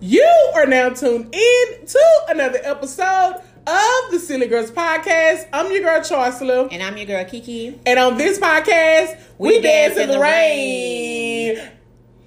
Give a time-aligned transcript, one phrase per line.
[0.00, 3.34] You are now tuned in to another episode
[3.66, 5.48] of the Silly Girls Podcast.
[5.52, 6.68] I'm your girl Chancellor.
[6.70, 7.80] And I'm your girl Kiki.
[7.84, 11.56] And on this podcast, we, we dance, dance in the, rain.
[11.56, 11.70] rain.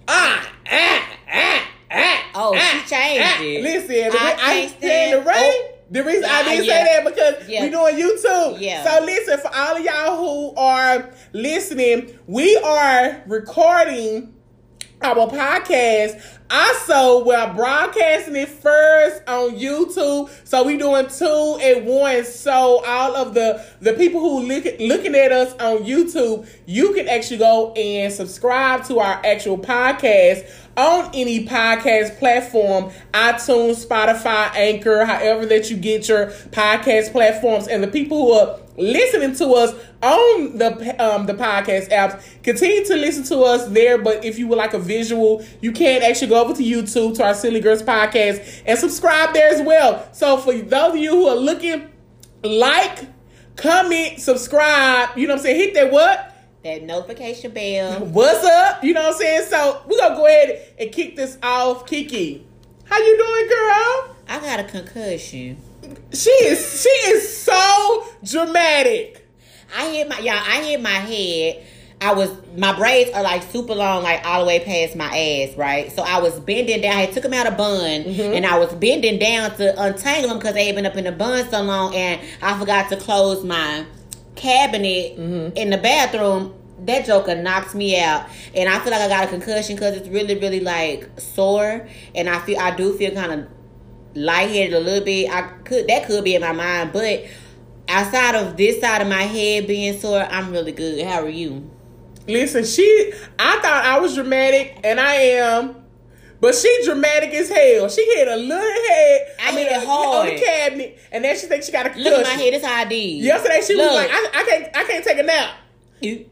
[0.05, 2.31] Ah, ah, ah, ah.
[2.36, 3.42] Oh, ah, she changed ah.
[3.42, 3.64] it.
[3.64, 5.38] Listen, I, I stand the rain.
[5.38, 5.72] Oh.
[5.92, 6.74] The reason I didn't yeah.
[6.74, 7.64] say that because yeah.
[7.64, 8.60] we're doing YouTube.
[8.60, 8.84] Yeah.
[8.84, 14.34] So listen, for all of y'all who are listening, we are recording
[15.04, 16.22] our podcast.
[16.52, 20.29] Also, we're broadcasting it first on YouTube.
[20.46, 22.28] So we doing two at once.
[22.28, 27.07] So all of the the people who look looking at us on YouTube, you can
[27.07, 35.06] actually go and subscribe to our actual podcast on any podcast platform, iTunes, Spotify, Anchor,
[35.06, 37.70] however that you get your podcast platforms.
[37.70, 42.23] And the people who are listening to us on the um, the podcast apps.
[42.44, 46.02] Continue to listen to us there, but if you would like a visual, you can
[46.02, 50.08] actually go over to YouTube to our Silly Girls podcast and subscribe there as well.
[50.13, 51.92] So for those of you who are looking,
[52.44, 53.08] like,
[53.56, 55.17] comment, subscribe.
[55.17, 55.58] You know what I'm saying?
[55.58, 56.36] Hit that what?
[56.64, 58.06] That notification bell.
[58.06, 58.83] What's up?
[58.83, 59.48] You know what I'm saying?
[59.50, 61.88] So we're gonna go ahead and kick this off.
[61.88, 62.45] Kiki,
[62.86, 64.16] how you doing, girl?
[64.28, 65.58] I got a concussion.
[66.14, 69.28] She is she is so dramatic.
[69.76, 70.36] I hit my y'all.
[70.36, 71.66] I hit my head.
[72.02, 75.56] I was my braids are like super long, like all the way past my ass,
[75.56, 75.92] right?
[75.92, 76.98] So I was bending down.
[76.98, 78.34] I took them out of bun, mm-hmm.
[78.34, 81.12] and I was bending down to untangle them because they had been up in the
[81.12, 83.86] bun so long, and I forgot to close my
[84.36, 85.56] cabinet mm-hmm.
[85.56, 86.56] in the bathroom.
[86.80, 90.08] That joker knocks me out, and I feel like I got a concussion because it's
[90.08, 93.48] really, really like sore, and I feel I do feel kind of
[94.16, 95.30] lightheaded a little bit.
[95.30, 97.26] I could that could be in my mind, but
[97.88, 101.06] outside of this side of my head being sore, I'm really good.
[101.06, 101.70] How are you?
[102.32, 105.76] Listen, she I thought I was dramatic and I am.
[106.40, 107.88] But she dramatic as hell.
[107.88, 109.28] She hit a little head.
[109.40, 111.90] I, I mean, hit hard on the cabinet, and then she thinks she got a
[111.92, 112.14] concussion.
[112.18, 112.54] Look at my head.
[112.56, 113.22] This how I did.
[113.22, 113.92] Yesterday she Look.
[113.92, 115.55] was like, I, I can't, I can't take a nap.
[116.02, 116.26] You,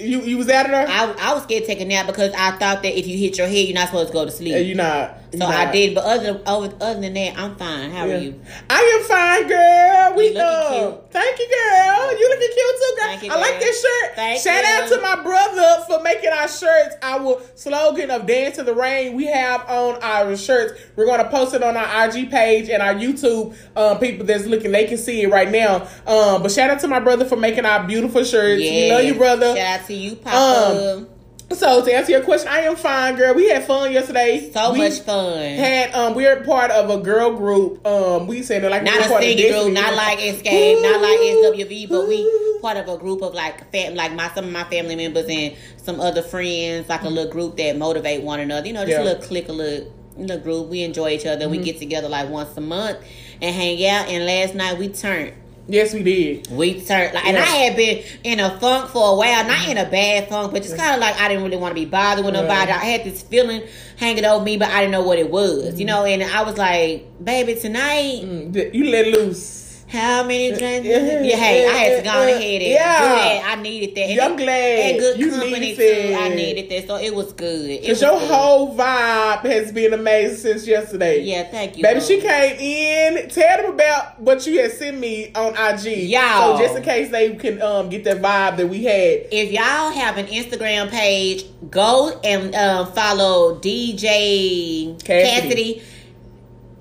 [0.00, 0.88] you you was out of there?
[0.88, 3.38] I, I was scared to take a nap because I thought that if you hit
[3.38, 4.52] your head, you're not supposed to go to sleep.
[4.52, 5.18] Yeah, you're not.
[5.30, 5.68] You're so not.
[5.68, 7.90] I did, but other other other than that, I'm fine.
[7.90, 8.14] How yeah.
[8.14, 8.40] are you?
[8.68, 10.16] I am fine, girl.
[10.16, 11.04] We know.
[11.10, 12.18] Thank you, girl.
[12.18, 13.24] You looking cute too, girl.
[13.24, 14.16] You, I like this shirt.
[14.16, 14.70] Thank Shout you.
[14.70, 16.96] out to my brother for making our shirts.
[17.02, 20.80] Our slogan of "Dance to the Rain." We have on our shirts.
[20.96, 23.56] We're gonna post it on our IG page and our YouTube.
[23.76, 25.86] Um, people that's looking, they can see it right now.
[26.06, 28.60] Um, but shout out to my brother for making our beautiful shirts.
[28.60, 28.72] Yes.
[28.72, 29.54] We love you, brother.
[29.86, 30.96] To you, Papa.
[30.96, 31.08] Um,
[31.52, 33.34] so to answer your question, I am fine, girl.
[33.34, 34.50] We had fun yesterday.
[34.50, 35.38] So we much fun.
[35.38, 37.86] Had um, we're part of a girl group.
[37.86, 42.08] Um, we said like not a singing group, not like Xscape, not like SWV, but
[42.08, 45.26] we part of a group of like fam, like my some of my family members
[45.28, 48.66] and some other friends, like a little group that motivate one another.
[48.66, 49.02] You know, just yeah.
[49.02, 50.68] a little click, a little little group.
[50.68, 51.44] We enjoy each other.
[51.44, 51.50] Mm-hmm.
[51.50, 52.98] We get together like once a month
[53.42, 54.08] and hang out.
[54.08, 55.34] And last night we turned
[55.66, 56.50] Yes, we did.
[56.50, 59.78] We turned like, and I had been in a funk for a while, not in
[59.78, 62.24] a bad funk, but just kind of like I didn't really want to be bothered
[62.24, 62.70] with nobody.
[62.70, 63.62] I had this feeling
[63.96, 65.78] hanging over me, but I didn't know what it was, mm-hmm.
[65.78, 66.04] you know.
[66.04, 69.63] And I was like, "Baby, tonight mm, you let loose."
[69.94, 70.88] How many drinks?
[70.88, 73.42] yeah, hey, I had to go ahead and yeah.
[73.46, 74.10] I needed that.
[74.10, 74.90] And I'm glad.
[74.90, 76.16] And good you company too.
[76.18, 77.80] I needed that, so it was good.
[77.80, 78.28] Because your good.
[78.28, 81.22] whole vibe has been amazing since yesterday.
[81.22, 81.84] Yeah, thank you.
[81.84, 83.28] Baby, she came in.
[83.28, 86.10] Tell them about what you had sent me on IG.
[86.10, 86.56] Y'all.
[86.56, 89.28] So just in case they can um, get that vibe that we had.
[89.30, 95.24] If y'all have an Instagram page, go and uh, follow DJ Cassidy.
[95.24, 95.82] Cassidy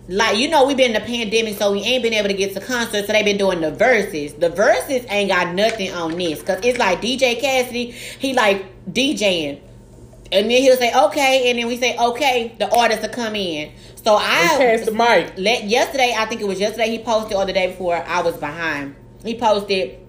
[0.07, 2.53] like you know we've been in the pandemic so we ain't been able to get
[2.53, 4.37] to concerts so they've been doing the Verzuz.
[4.37, 9.61] The Verzuz ain't got nothing on this because it's like dj cassidy he like djing
[10.31, 13.71] and then he'll say okay and then we say okay the artist will come in.
[14.03, 15.33] So i pass the mic.
[15.37, 18.35] let yesterday i think it was yesterday he posted or the day before i was
[18.35, 18.95] behind.
[19.23, 20.02] He posted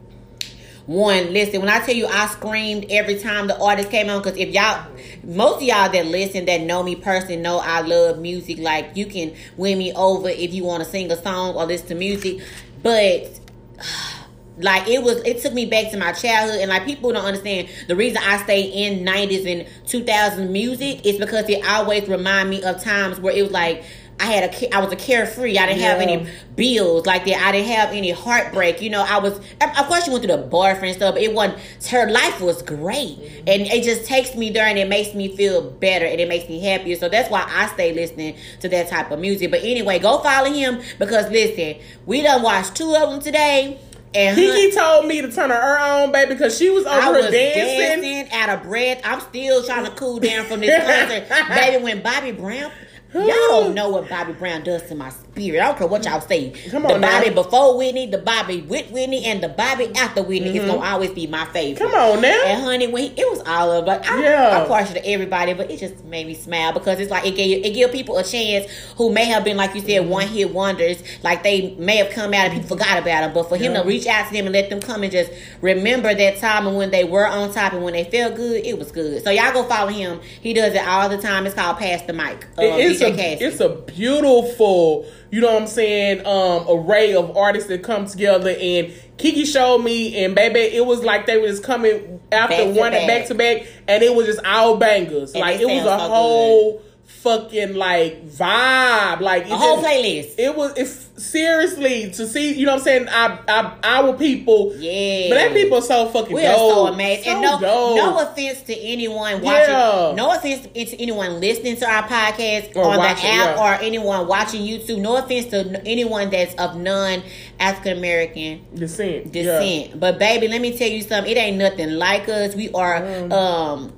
[0.87, 4.39] one, listen, when I tell you I screamed every time the artist came on, because
[4.39, 4.87] if y'all,
[5.23, 8.59] most of y'all that listen that know me personally know I love music.
[8.59, 11.89] Like, you can win me over if you want to sing a song or listen
[11.89, 12.43] to music.
[12.83, 13.41] But,
[14.59, 17.69] like it was it took me back to my childhood and like people don't understand
[17.89, 22.63] the reason i stay in 90s and 2000s music is because it always remind me
[22.63, 23.83] of times where it was like
[24.21, 25.59] I had a, I was a carefree.
[25.59, 25.93] I didn't yeah.
[25.93, 27.37] have any bills like that.
[27.43, 28.81] I didn't have any heartbreak.
[28.81, 31.61] You know, I was, of course, she went through the boyfriend stuff, but it wasn't,
[31.91, 33.19] her life was great.
[33.19, 33.49] Mm-hmm.
[33.49, 36.49] And it just takes me there and it makes me feel better and it makes
[36.49, 36.97] me happier.
[36.97, 39.51] So that's why I stay listening to that type of music.
[39.51, 43.81] But anyway, go follow him because listen, we done watched two of them today.
[44.15, 47.31] And Kiki told me to turn her on, baby, because she was over I was
[47.33, 48.03] dancing.
[48.03, 49.01] dancing out of breath.
[49.03, 51.83] I'm still trying to cool down from this concert, baby.
[51.83, 52.71] When Bobby Brown
[53.15, 55.61] Y'all don't know what Bobby Brown does to my spirit.
[55.61, 56.51] I don't care what y'all say.
[56.71, 57.43] Come on, the Bobby now.
[57.43, 60.59] before Whitney, the Bobby with Whitney, and the Bobby after Whitney mm-hmm.
[60.59, 61.83] is gonna always be my favorite.
[61.83, 62.43] Come on now.
[62.47, 64.61] And honey, when he, it was all of but I, yeah.
[64.61, 67.65] I'm partial to everybody, but it just made me smile because it's like it gave
[67.65, 70.11] it give people a chance who may have been like you said mm-hmm.
[70.11, 73.49] one hit wonders, like they may have come out and people forgot about them, but
[73.49, 73.83] for him yeah.
[73.83, 76.77] to reach out to them and let them come and just remember that time and
[76.77, 79.23] when they were on top and when they felt good, it was good.
[79.23, 80.21] So y'all go follow him.
[80.41, 81.47] He does it all the time.
[81.47, 82.45] It's called Pass the Mic.
[82.57, 87.69] Um, it's a, it's a beautiful, you know what I'm saying, um, array of artists
[87.69, 88.51] that come together.
[88.51, 92.77] And Kiki showed me, and baby, it was like they were just coming after back
[92.77, 93.07] one back.
[93.07, 95.33] back to back, and it was just all bangers.
[95.33, 96.73] And like it was a so whole.
[96.79, 99.21] Good fucking like vibe.
[99.21, 100.35] Like a whole just, playlist.
[100.39, 103.09] It was if seriously to see, you know what I'm saying?
[103.09, 106.35] I, I our people, yeah, black people are so fucking.
[106.35, 107.25] We are so amazing.
[107.25, 107.97] So and no, dope.
[107.97, 109.75] no offense to anyone watching.
[109.75, 110.13] Yeah.
[110.15, 113.57] No offense to anyone listening to our podcast or on the app yeah.
[113.59, 115.01] or anyone watching YouTube.
[115.01, 117.23] No offense to anyone that's of non
[117.59, 119.33] African American descent.
[119.33, 119.91] Descent.
[119.91, 119.97] Yeah.
[119.97, 121.31] But baby, let me tell you something.
[121.31, 122.55] It ain't nothing like us.
[122.55, 123.01] We are.
[123.01, 123.33] Mm.
[123.33, 123.93] um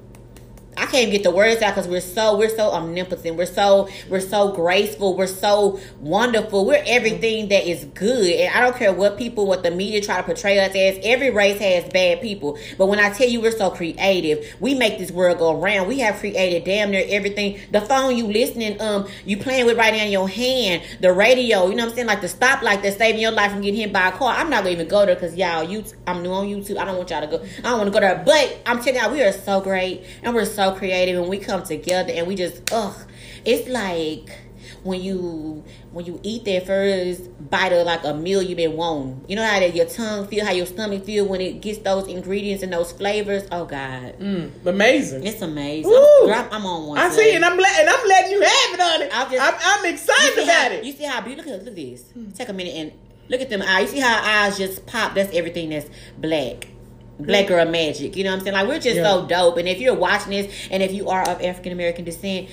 [0.78, 3.37] I can't get the words out because we're so we're so omnipotent.
[3.37, 5.17] We're so we're so graceful.
[5.17, 6.67] We're so wonderful.
[6.67, 8.31] We're everything that is good.
[8.31, 10.99] And I don't care what people, what the media try to portray us as.
[11.02, 12.58] Every race has bad people.
[12.76, 15.88] But when I tell you we're so creative, we make this world go around.
[15.88, 17.58] We have created damn near everything.
[17.73, 20.82] The phone you listening, um, you playing with right now in your hand.
[21.00, 22.06] The radio, you know what I'm saying?
[22.06, 24.34] Like the stoplight that's saving your life from getting hit by a car.
[24.34, 26.76] I'm not gonna even go there because y'all, you, I'm new on YouTube.
[26.76, 27.43] I don't want y'all to go.
[27.58, 28.23] I don't want to go there.
[28.25, 31.63] But I'm telling y'all, we are so great and we're so creative and we come
[31.63, 32.97] together and we just ugh
[33.45, 34.37] it's like
[34.83, 39.25] when you when you eat that first bite of like a meal you've been wanting.
[39.29, 42.07] You know how that your tongue feel, how your stomach feel when it gets those
[42.07, 43.45] ingredients and those flavors.
[43.51, 45.27] Oh God, mm, amazing!
[45.27, 45.93] It's amazing.
[45.93, 46.99] I'm, I'm, I'm, on one.
[46.99, 49.11] I see, and I'm and I'm letting you have it on it.
[49.12, 50.85] I'm, just, I'm, I'm excited about how, it.
[50.85, 51.53] You see how beautiful?
[51.53, 52.11] Look, look at this.
[52.12, 52.31] Hmm.
[52.31, 52.93] Take a minute and
[53.29, 53.93] look at them eyes.
[53.93, 55.15] You see how eyes just pop?
[55.15, 55.89] That's everything that's
[56.19, 56.69] black
[57.19, 58.17] black girl magic.
[58.17, 58.55] You know what I'm saying?
[58.55, 59.05] Like we're just yeah.
[59.05, 59.57] so dope.
[59.59, 62.49] And if you're watching this, and if you are of African American descent,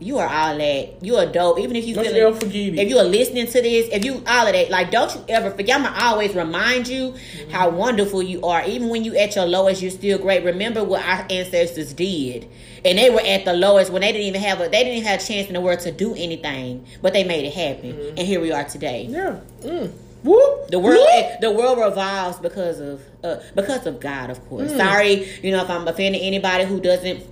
[0.00, 1.04] you are all that.
[1.04, 1.58] You are dope.
[1.58, 2.04] Even if you don't
[2.40, 5.24] feel if you are listening to this, if you all of that, like don't you
[5.28, 5.76] ever forget.
[5.76, 7.50] I'm gonna always remind you mm-hmm.
[7.50, 8.64] how wonderful you are.
[8.64, 10.44] Even when you at your lowest, you're still great.
[10.44, 12.48] Remember what our ancestors did,
[12.84, 15.08] and they were at the lowest when they didn't even have a they didn't even
[15.08, 18.18] have a chance in the world to do anything, but they made it happen, mm-hmm.
[18.18, 19.06] and here we are today.
[19.08, 19.40] Yeah.
[19.62, 19.92] Mm.
[20.24, 21.40] Whoop, the world whoop.
[21.40, 24.70] the world revolves because of uh, because of God, of course.
[24.72, 24.76] Mm.
[24.76, 27.24] Sorry, you know, if I'm offending anybody who doesn't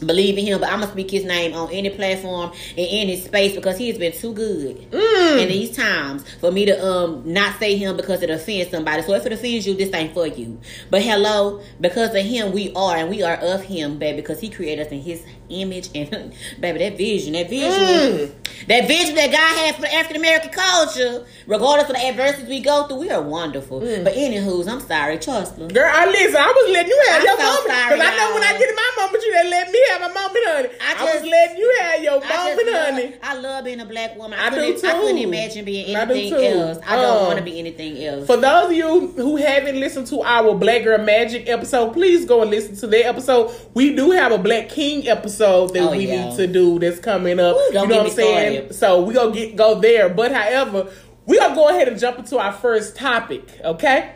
[0.00, 3.24] believe in him, but I'm gonna speak his name on any platform and in his
[3.24, 5.42] space because he has been too good mm.
[5.42, 9.02] in these times for me to um not say him because it offends somebody.
[9.02, 10.60] So if it offends you, this ain't for you.
[10.90, 14.50] But hello, because of him we are and we are of him, baby, because he
[14.50, 18.66] created us in his image and baby that vision, that vision, mm.
[18.66, 22.86] that vision that God had for African American culture, regardless of the adversities we go
[22.86, 23.80] through, we are wonderful.
[23.80, 24.04] Mm.
[24.04, 25.68] But anywho's, I'm sorry, trust me.
[25.68, 28.34] Girl, I listen, I was letting you have I'm your so moment because I know
[28.34, 30.68] when I get in my moment, you didn't let me have my moment, honey.
[30.80, 33.14] I, just, I was letting you have your moment, honey.
[33.22, 34.38] I love being a black woman.
[34.38, 34.86] I, I do too.
[34.86, 36.78] I couldn't imagine being anything I else.
[36.86, 38.26] I don't um, want to be anything else.
[38.26, 42.42] For those of you who haven't listened to our Black Girl Magic episode, please go
[42.42, 43.54] and listen to that episode.
[43.74, 46.28] We do have a Black King episode that oh, we yeah.
[46.28, 47.56] need to do that's coming up.
[47.56, 48.56] Ooh, you know what I'm saying?
[48.56, 48.74] Started.
[48.74, 50.08] So we gonna get go there.
[50.08, 50.90] But however,
[51.26, 53.60] we gonna go ahead and jump into our first topic.
[53.62, 54.14] Okay.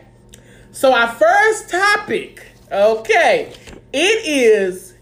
[0.72, 3.52] So our first topic, okay,
[3.92, 4.94] it is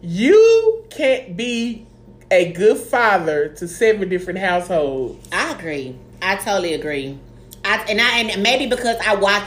[0.00, 1.86] you can't be
[2.30, 5.28] a good father to seven different households.
[5.32, 5.96] I agree.
[6.20, 7.18] I totally agree.
[7.64, 9.44] I and I and maybe because I watch.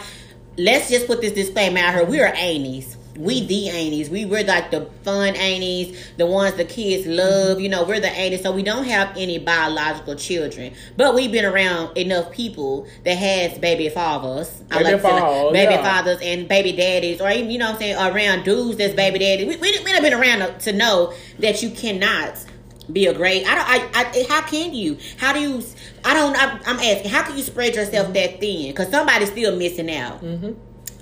[0.57, 2.05] Let's just put this disclaimer out here.
[2.05, 4.09] We are Ainies we the aunties.
[4.09, 7.59] We were like the fun aunties, the ones the kids love.
[7.59, 11.45] You know, we're the aunties, so we don't have any biological children, but we've been
[11.45, 15.83] around enough people that has baby fathers, baby, I like father, baby yeah.
[15.83, 19.19] fathers and baby daddies, or even you know what I'm saying around dudes that's baby
[19.19, 19.45] daddy.
[19.45, 22.45] We we, we have been around to know that you cannot
[22.91, 23.45] be a great.
[23.47, 23.95] I don't.
[23.95, 24.25] I, I.
[24.27, 24.97] How can you?
[25.17, 25.63] How do you?
[26.03, 26.35] I don't.
[26.35, 27.11] I, am asking.
[27.11, 28.71] How can you spread yourself that thin?
[28.71, 30.23] Because somebody's still missing out.
[30.23, 30.53] Mm-hmm.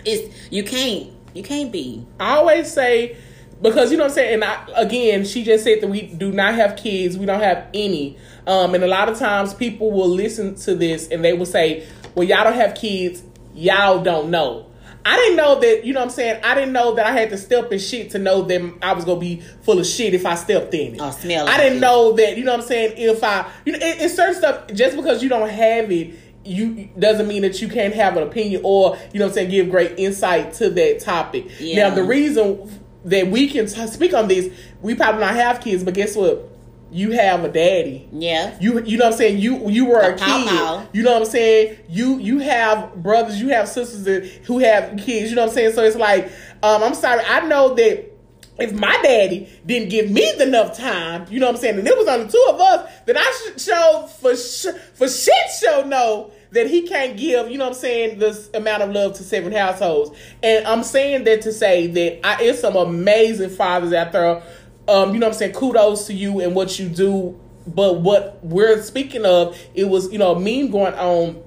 [0.06, 2.06] It's you can't you can't be.
[2.20, 3.18] I always say
[3.62, 4.34] because you know what I'm saying.
[4.36, 7.18] And I, again, she just said that we do not have kids.
[7.18, 8.18] We don't have any.
[8.48, 11.88] Um, and a lot of times people will listen to this and they will say,
[12.16, 13.24] "Well, y'all don't have kids.
[13.54, 14.66] Y'all don't know."
[15.06, 15.86] I didn't know that.
[15.86, 16.42] You know what I'm saying.
[16.44, 19.06] I didn't know that I had to step in shit to know that I was
[19.06, 21.02] gonna be full of shit if I stepped in it.
[21.02, 21.48] Oh, smell.
[21.48, 21.82] I didn't it.
[21.82, 22.38] know that.
[22.38, 22.94] You know what I'm saying.
[22.98, 24.68] If I, you know, it, it's certain stuff.
[24.74, 26.16] Just because you don't have it
[26.50, 29.70] you doesn't mean that you can't have an opinion or you know I'm saying give
[29.70, 31.48] great insight to that topic.
[31.60, 31.90] Yeah.
[31.90, 32.70] Now the reason
[33.06, 36.50] that we can t- speak on this, we probably not have kids, but guess what?
[36.92, 38.08] you have a daddy.
[38.12, 38.58] Yeah.
[38.60, 39.40] You you know what I'm saying?
[39.40, 40.88] You you were a, a kid.
[40.94, 41.78] You know what I'm saying?
[41.88, 45.56] You you have brothers, you have sisters that, who have kids, you know what I'm
[45.56, 45.74] saying?
[45.74, 46.32] So it's like,
[46.64, 48.12] um, I'm sorry, I know that
[48.58, 51.98] if my daddy didn't give me enough time, you know what I'm saying, and it
[51.98, 56.32] was only two of us, then I should show for sh- for shit show no
[56.52, 59.52] that he can't give, you know what I'm saying, this amount of love to seven
[59.52, 60.18] households.
[60.42, 64.42] And I'm saying that to say that I, it's some amazing fathers out there
[64.90, 67.40] um, you know what I'm saying, kudos to you and what you do.
[67.68, 71.44] But what we're speaking of, it was, you know, a meme going on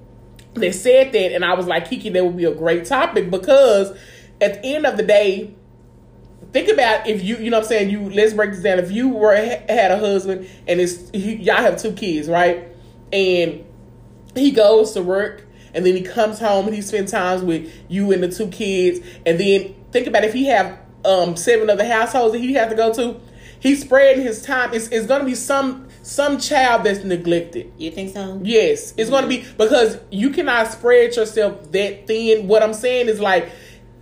[0.54, 3.90] They said that, and I was like, Kiki, that would be a great topic because
[4.40, 5.54] at the end of the day,
[6.52, 8.78] think about if you, you know what I'm saying, you, let's break this down.
[8.78, 12.68] If you were, had a husband and it's, y'all have two kids, right?
[13.12, 13.64] And
[14.34, 18.12] he goes to work and then he comes home and he spends times with you
[18.12, 19.00] and the two kids.
[19.24, 22.76] And then think about if he have um, seven other households that he have to
[22.76, 23.20] go to
[23.62, 24.74] he's spreading his time.
[24.74, 27.72] It's, it's going to be some some child that's neglected.
[27.78, 28.40] You think so?
[28.42, 29.10] Yes, it's mm-hmm.
[29.10, 32.48] going to be because you cannot spread yourself that thin.
[32.48, 33.50] What I'm saying is like.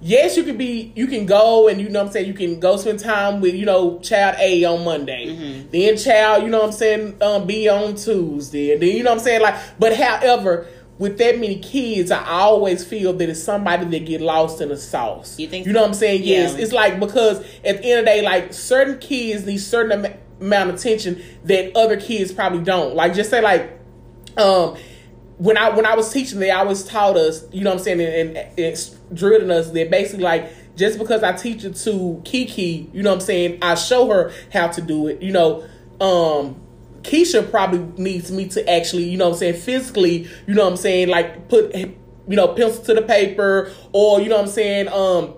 [0.03, 0.93] Yes, you can be.
[0.97, 2.27] You can go and you know what I'm saying.
[2.27, 5.71] You can go spend time with you know child A on Monday, mm-hmm.
[5.71, 9.11] then child you know what I'm saying um, B on Tuesday, and then you know
[9.11, 9.57] what I'm saying like.
[9.79, 10.67] But however,
[10.99, 14.77] with that many kids, I always feel that it's somebody that get lost in the
[14.77, 15.39] sauce.
[15.39, 15.67] You think?
[15.67, 16.23] You know what I'm saying?
[16.23, 16.39] Yeah.
[16.39, 16.55] Yes.
[16.55, 20.15] It's like because at the end of the day, like certain kids need certain am-
[20.41, 22.95] amount of attention that other kids probably don't.
[22.95, 23.79] Like just say like,
[24.39, 24.77] um,
[25.37, 28.01] when I when I was teaching, they always taught us, you know what I'm saying,
[28.01, 28.77] and, and, and
[29.13, 33.17] drilling us that basically like just because I teach it to Kiki, you know what
[33.17, 35.21] I'm saying, I show her how to do it.
[35.21, 35.63] You know,
[36.01, 36.61] um,
[37.03, 41.09] Keisha probably needs me to actually, you know I'm saying, physically, you know I'm saying,
[41.09, 41.97] like put, you
[42.29, 45.35] know, pencil to the paper or, you know I'm saying, um,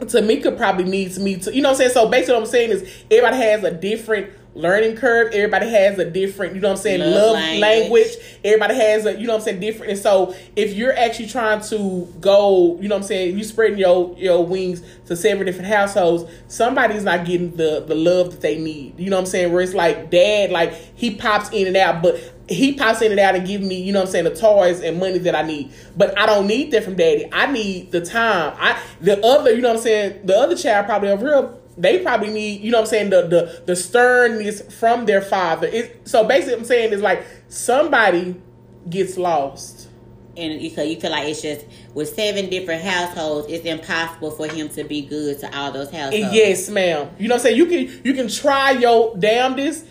[0.00, 1.90] Tamika probably needs me to, you know I'm saying?
[1.90, 5.32] So basically what I'm saying is everybody has a different learning curve.
[5.32, 7.60] Everybody has a different, you know what I'm saying, love, love language.
[7.60, 8.16] language.
[8.44, 9.92] Everybody has a, you know what I'm saying, different.
[9.92, 13.78] And so if you're actually trying to go, you know what I'm saying, you spreading
[13.78, 18.58] your your wings to seven different households, somebody's not getting the the love that they
[18.58, 18.98] need.
[18.98, 19.52] You know what I'm saying?
[19.52, 23.20] Where it's like dad, like he pops in and out, but he pops in and
[23.20, 25.42] out and give me, you know what I'm saying, the toys and money that I
[25.42, 25.72] need.
[25.96, 27.26] But I don't need that from daddy.
[27.32, 28.54] I need the time.
[28.58, 32.00] I the other, you know what I'm saying, the other child probably over here they
[32.00, 35.66] probably need, you know what I'm saying, the the the sternness from their father.
[35.66, 38.40] It, so basically, I'm saying is like somebody
[38.88, 39.88] gets lost.
[40.36, 41.64] And you feel, you feel like it's just
[41.94, 46.34] with seven different households, it's impossible for him to be good to all those households.
[46.34, 47.08] Yes, ma'am.
[47.20, 47.56] You know what I'm saying?
[47.56, 49.86] You can you can try your damnedest,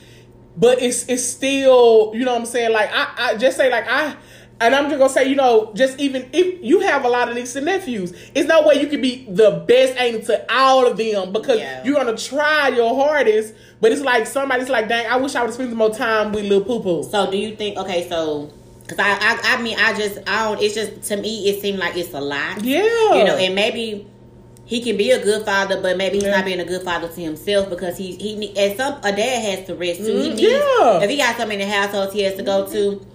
[0.57, 2.73] but it's it's still, you know what I'm saying?
[2.73, 4.17] Like I, I just say like I
[4.59, 7.35] and I'm just gonna say, you know, just even if you have a lot of
[7.35, 10.97] nieces and nephews, it's no way you can be the best aim to all of
[10.97, 11.83] them because yeah.
[11.83, 13.53] you're gonna try your hardest.
[13.81, 16.31] But it's like somebody's like, dang, I wish I would have spent some more time
[16.31, 17.03] with little poo poo.
[17.03, 17.77] So do you think?
[17.77, 18.51] Okay, so
[18.83, 20.61] because I, I, I mean, I just, I don't.
[20.61, 22.63] It's just to me, it seemed like it's a lot.
[22.63, 24.07] Yeah, you know, and maybe
[24.65, 26.37] he can be a good father, but maybe he's yeah.
[26.37, 29.67] not being a good father to himself because he's he and some a dad has
[29.67, 30.17] to rest too.
[30.17, 31.01] He mm, needs yeah.
[31.01, 33.05] if he got so many households he has to go to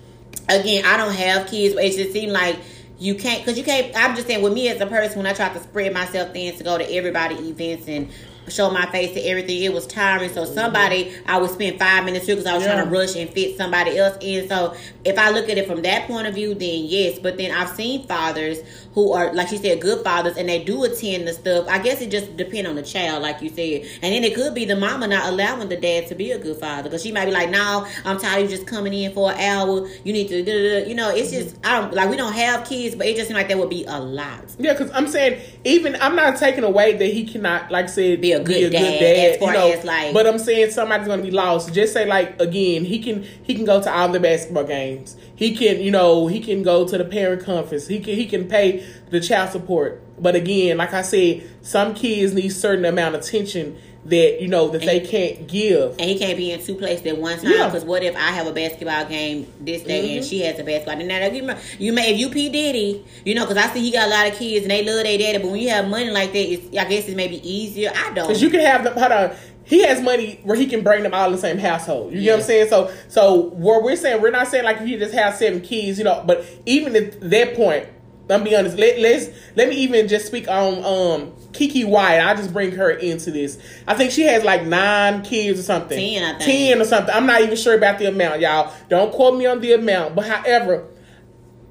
[0.49, 2.59] again, I don't have kids, but it just seemed like
[2.99, 3.95] you can't because you can't.
[3.97, 6.57] I'm just saying with me as a person when I try to spread myself thin
[6.57, 8.09] to go to everybody events and
[8.51, 9.63] show my face to everything.
[9.63, 10.31] It was tiring.
[10.33, 10.55] So mm-hmm.
[10.55, 12.75] somebody, I would spend five minutes here because I was yeah.
[12.75, 14.49] trying to rush and fit somebody else in.
[14.49, 17.19] So if I look at it from that point of view, then yes.
[17.19, 18.59] But then I've seen fathers
[18.99, 21.67] who are, like you said, good fathers, and they do attend the stuff.
[21.69, 23.89] I guess it just depends on the child, like you said.
[24.03, 26.57] And then it could be the mama not allowing the dad to be a good
[26.57, 29.31] father because she might be like, "No, I'm tired of you just coming in for
[29.31, 29.89] an hour.
[30.05, 33.07] You need to, you know." It's just I don't like we don't have kids, but
[33.07, 34.45] it just seems like that would be a lot.
[34.59, 38.21] Yeah, because I'm saying even I'm not taking away that he cannot, like I said,
[38.21, 39.31] be a good, be a dad, good dad.
[39.35, 41.73] As far you know, as like, but I'm saying somebody's going to be lost.
[41.73, 45.17] Just say like again, he can he can go to all the basketball games.
[45.39, 47.87] He can you know he can go to the parent conference.
[47.87, 50.03] He can he can pay the child support.
[50.21, 54.69] But again, like I said, some kids need certain amount of attention that you know
[54.71, 55.93] that and they can't give.
[55.93, 57.53] And he can't be in two places at one time.
[57.53, 57.89] Because yeah.
[57.89, 60.17] what if I have a basketball game this day mm-hmm.
[60.17, 60.99] and she has a basketball?
[60.99, 63.93] And now you, you may if you P Diddy, you know, because I see he
[63.93, 65.39] got a lot of kids and they love their daddy.
[65.39, 67.93] But when you have money like that, it's, I guess it may be easier.
[67.95, 68.27] I don't.
[68.27, 68.95] Because you can have them.
[68.95, 69.37] Hold on.
[69.69, 72.13] He has money where he can bring them all in the same household.
[72.13, 72.31] You yeah.
[72.31, 72.69] know what I'm saying?
[72.71, 75.99] So, so what we're saying, we're not saying like if you just have seven kids,
[75.99, 76.25] you know.
[76.27, 77.87] But even at that point,
[78.31, 78.79] I'm be honest.
[78.79, 82.27] Let, let's let me even just speak on um Keke Wyatt.
[82.27, 83.59] I just bring her into this.
[83.87, 85.99] I think she has like nine kids or something.
[85.99, 86.45] Ten, I think.
[86.45, 87.15] Ten or something.
[87.15, 88.73] I'm not even sure about the amount, y'all.
[88.89, 90.15] Don't quote me on the amount.
[90.15, 90.89] But however,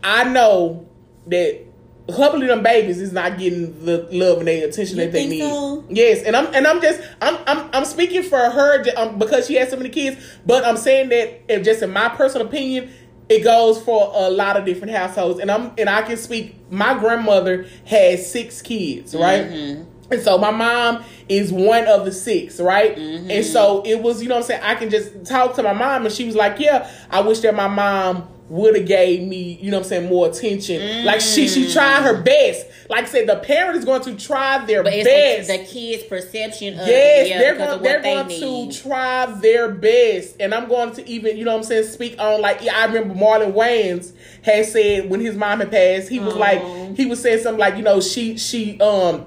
[0.03, 0.87] I know
[1.27, 1.66] that
[2.09, 5.11] a couple of them babies is not getting the love and the attention you that
[5.11, 5.41] they need.
[5.41, 5.83] So?
[5.89, 9.55] Yes, and I'm and I'm just I'm I'm I'm speaking for her um, because she
[9.55, 12.91] has so many kids, but I'm saying that if just in my personal opinion,
[13.27, 16.55] it goes for a lot of different households, and I'm and I can speak.
[16.71, 19.43] My grandmother had six kids, right?
[19.43, 19.83] Mm-hmm.
[20.09, 22.95] And so my mom is one of the six, right?
[22.95, 23.29] Mm-hmm.
[23.29, 24.61] And so it was, you know I'm saying?
[24.63, 27.53] I can just talk to my mom and she was like, Yeah, I wish that
[27.53, 30.79] my mom would have gave me, you know I'm saying, more attention.
[30.81, 31.03] Mm.
[31.03, 32.65] Like she she tried her best.
[32.89, 35.49] Like I said, the parent is going to try their but best.
[35.49, 38.71] The, the kid's perception of yes, they're going, they're they going need.
[38.71, 40.37] to try their best.
[40.39, 43.53] And I'm going to even, you know I'm saying, speak on like I remember Marlon
[43.53, 44.13] Wayans
[44.43, 46.39] had said when his mom had passed, he was Aww.
[46.39, 49.25] like he was saying something like, you know, she she um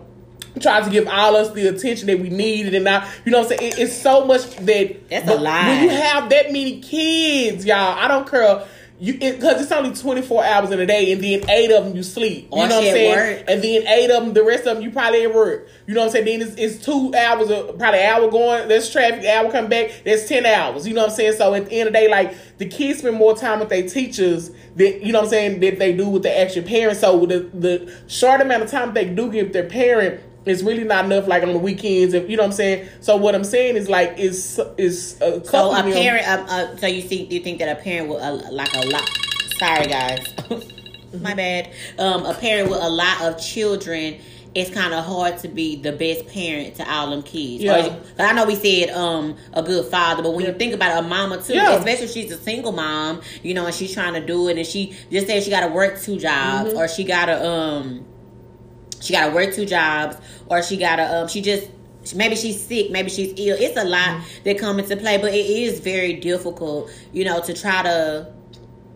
[0.61, 3.53] tried to give all us the attention that we needed and now you know what
[3.53, 6.81] I'm saying it, it's so much that that's a lie when you have that many
[6.81, 8.67] kids y'all I don't care
[9.01, 11.97] you because it, it's only 24 hours in a day and then eight of them
[11.97, 12.49] you sleep.
[12.53, 13.45] You know what i'm saying?
[13.49, 15.69] and then eight of them the rest of them you probably at work.
[15.87, 16.41] You know what i'm saying?
[16.41, 18.69] Then it's, it's two hours of probably an hour going.
[18.69, 20.03] There's traffic hour come back.
[20.05, 20.87] There's 10 hours.
[20.87, 21.33] You know what i'm saying?
[21.33, 23.89] So at the end of the day like the kids spend more time with their
[23.89, 27.01] teachers that you know what i'm saying that they do with the actual parents.
[27.01, 31.05] So the the short amount of time they do give their parent it's really not
[31.05, 33.77] enough like on the weekends if you know what i'm saying so what i'm saying
[33.77, 37.59] is like is is a so a parent uh, uh, so you think you think
[37.59, 39.09] that a parent will uh, like a lot
[39.59, 40.35] sorry guys
[41.21, 44.17] my bad um a parent with a lot of children
[44.55, 47.63] it's kind of hard to be the best parent to all them kids.
[47.63, 47.97] Yeah.
[48.19, 50.53] Or, I know we said um a good father, but when yeah.
[50.53, 51.77] you think about a mama too, yeah.
[51.77, 54.67] especially if she's a single mom, you know, and she's trying to do it, and
[54.67, 56.79] she just said she got to work two jobs, mm-hmm.
[56.79, 58.05] or she got to um
[59.01, 60.17] she got to work two jobs,
[60.47, 61.69] or she got to um, she just
[62.15, 63.57] maybe she's sick, maybe she's ill.
[63.59, 64.45] It's a lot mm-hmm.
[64.45, 68.33] that come into play, but it is very difficult, you know, to try to.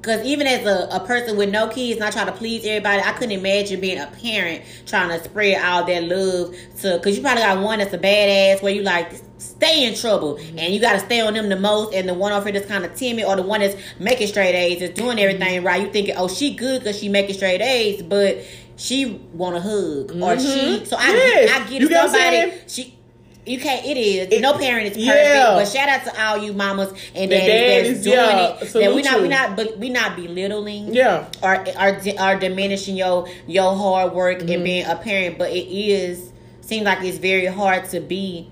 [0.00, 3.12] Because even as a, a person with no kids, not try to please everybody, I
[3.12, 6.98] couldn't imagine being a parent trying to spread all that love to.
[6.98, 10.58] Because you probably got one that's a badass where you like stay in trouble mm-hmm.
[10.58, 12.70] and you got to stay on them the most, and the one over here that's
[12.70, 15.66] kind of timid or the one that's making straight A's is doing everything mm-hmm.
[15.66, 15.80] right.
[15.80, 18.44] You thinking, oh, she good because she making straight A's, but
[18.76, 20.22] she want a hug mm-hmm.
[20.22, 20.84] or she.
[20.84, 21.50] So I yes.
[21.50, 22.98] I get you somebody she.
[23.46, 23.84] You can't.
[23.84, 24.28] It is.
[24.32, 25.06] It, no parent is perfect.
[25.06, 25.54] Yeah.
[25.54, 28.72] But shout out to all you mamas and daddies that's doing it.
[28.72, 30.94] That we not we not but we not belittling.
[30.94, 31.28] Yeah.
[31.42, 34.50] Or are are diminishing your your hard work mm-hmm.
[34.50, 35.36] and being a parent.
[35.36, 36.32] But it is
[36.62, 38.50] seems like it's very hard to be.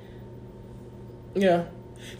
[1.34, 1.64] Yeah.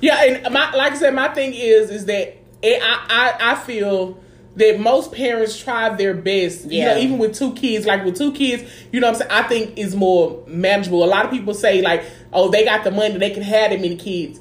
[0.00, 3.54] Yeah, and my like I said, my thing is is that it, I, I I
[3.56, 4.18] feel
[4.56, 6.64] that most parents try their best.
[6.66, 6.80] Yeah.
[6.80, 9.30] You know, even with two kids, like with two kids, you know what I'm saying?
[9.30, 11.04] I think is more manageable.
[11.04, 13.80] A lot of people say like, oh, they got the money, they can have that
[13.80, 14.40] many kids.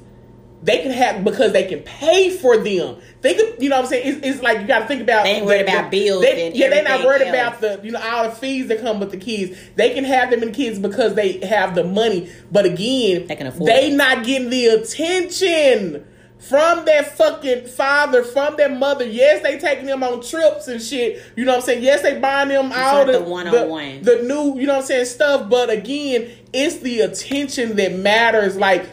[0.62, 2.98] They can have because they can pay for them.
[3.20, 4.16] They could, you know what I'm saying?
[4.16, 5.24] It's, it's like you got to think about.
[5.24, 6.22] They ain't worried the, about bills.
[6.22, 7.30] They, yeah, they're not worried else.
[7.30, 9.58] about the, you know, all the fees that come with the kids.
[9.74, 12.30] They can have them in kids because they have the money.
[12.52, 13.68] But again, they can afford.
[13.68, 13.96] They it.
[13.96, 16.06] not getting the attention
[16.48, 19.04] from their fucking father, from their mother.
[19.06, 21.22] Yes, they taking them on trips and shit.
[21.36, 21.82] You know what I'm saying?
[21.84, 23.12] Yes, they buying them it's all the,
[24.02, 25.48] the, the new, you know what I'm saying, stuff.
[25.48, 28.56] But again, it's the attention that matters.
[28.56, 28.86] Like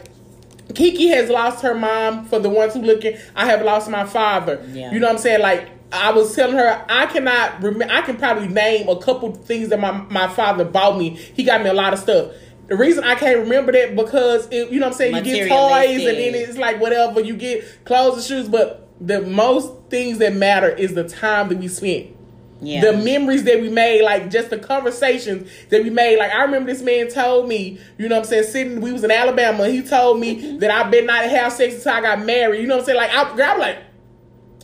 [0.74, 2.24] Kiki has lost her mom.
[2.26, 4.64] For the ones who looking, I have lost my father.
[4.72, 4.92] Yeah.
[4.92, 5.40] You know what I'm saying?
[5.40, 7.92] Like I was telling her, I cannot remember.
[7.92, 11.10] I can probably name a couple things that my my father bought me.
[11.10, 12.32] He got me a lot of stuff.
[12.70, 15.48] The reason I can't remember that because it, you know what I'm saying you get
[15.48, 20.18] toys and then it's like whatever you get clothes and shoes, but the most things
[20.18, 22.14] that matter is the time that we spent.
[22.60, 22.82] Yeah.
[22.82, 26.16] The memories that we made, like just the conversations that we made.
[26.16, 29.02] Like I remember this man told me, you know what I'm saying, sitting we was
[29.02, 32.60] in Alabama, he told me that I better not have sex until I got married.
[32.60, 32.98] You know what I'm saying?
[32.98, 33.78] Like I, I was like,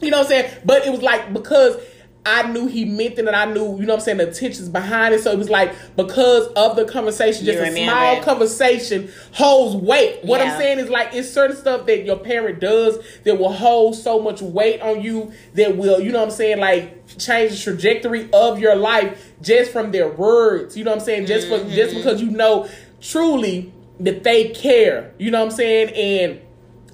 [0.01, 0.59] you know what I'm saying?
[0.65, 1.77] But it was like because
[2.27, 4.69] I knew he meant it and I knew, you know what I'm saying, the intentions
[4.69, 5.23] behind it.
[5.23, 10.25] So it was like because of the conversation, just a small conversation holds weight.
[10.25, 10.53] What yeah.
[10.53, 14.21] I'm saying is like it's certain stuff that your parent does that will hold so
[14.21, 18.29] much weight on you that will, you know what I'm saying, like change the trajectory
[18.33, 20.77] of your life just from their words.
[20.77, 21.27] You know what I'm saying?
[21.27, 21.69] Just mm-hmm.
[21.69, 21.99] for just mm-hmm.
[21.99, 22.69] because you know
[23.01, 25.13] truly that they care.
[25.19, 25.91] You know what I'm saying?
[25.95, 26.41] And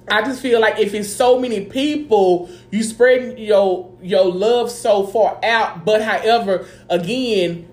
[0.09, 5.05] I just feel like if it's so many people, you spread your your love so
[5.05, 5.85] far out.
[5.85, 7.69] But however, again,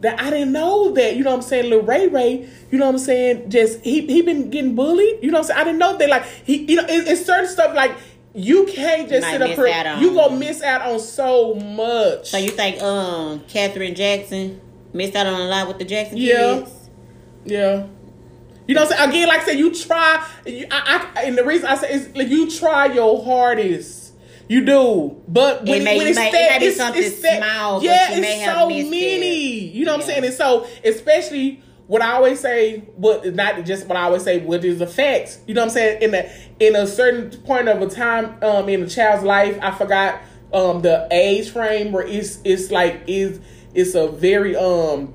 [0.00, 2.86] that I didn't know that, you know what I'm saying, Lil Ray Ray, you know
[2.86, 5.60] what I'm saying, just he he been getting bullied, you know what I'm saying?
[5.60, 7.96] I didn't know that like he you know, it, it's certain stuff like
[8.34, 9.96] you can't just sit up here.
[10.00, 12.30] You gonna miss out on so much.
[12.30, 14.60] So you think um Katherine Jackson
[14.92, 16.60] missed out on a lot with the Jackson yeah.
[16.60, 16.90] kids?
[17.44, 17.86] Yeah.
[18.66, 19.10] You know what I'm saying?
[19.10, 20.26] Again, like I said, you try.
[20.46, 24.14] You, I, I, and the reason I say is like you try your hardest
[24.48, 27.42] You do, but when, it may, when it's, may, that, it it's, something it's that,
[27.42, 29.68] small, yeah, it's so many.
[29.68, 29.74] It.
[29.74, 30.06] You know what yeah.
[30.06, 30.24] I'm saying?
[30.24, 34.64] And so, especially what I always say, what not just what I always say, what
[34.64, 35.40] is the facts.
[35.46, 36.02] You know what I'm saying?
[36.02, 39.70] In a in a certain point of a time um, in a child's life, I
[39.70, 40.20] forgot
[40.52, 43.40] um, the age frame where it's it's like is
[43.74, 45.14] it's a very um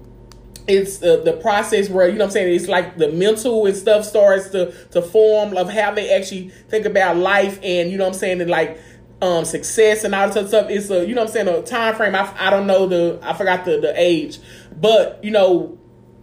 [0.69, 3.75] it's uh, the process where you know what I'm saying it's like the mental and
[3.75, 8.05] stuff starts to to form of how they actually think about life and you know
[8.05, 8.79] what I'm saying and like
[9.21, 10.69] um success and all this other stuff.
[10.69, 12.15] It's a you know what I'm saying a time frame.
[12.15, 14.39] I, I don't know the I forgot the the age.
[14.79, 15.77] But you know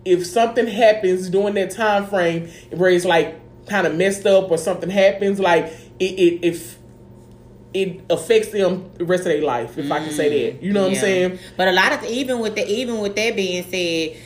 [0.04, 4.58] if something happens during that time frame where it's like kind of messed up or
[4.58, 5.64] something happens like
[5.98, 6.78] it, it if
[7.74, 10.62] it affects them the rest of their life if mm, I can say that.
[10.62, 10.96] You know what yeah.
[10.96, 11.38] I'm saying?
[11.56, 14.16] But a lot of even with the even with that being said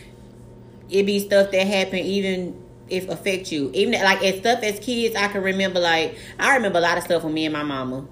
[0.91, 3.71] it be stuff that happened even if affect you.
[3.73, 7.05] Even like as stuff as kids, I can remember like I remember a lot of
[7.05, 8.07] stuff with me and my mama.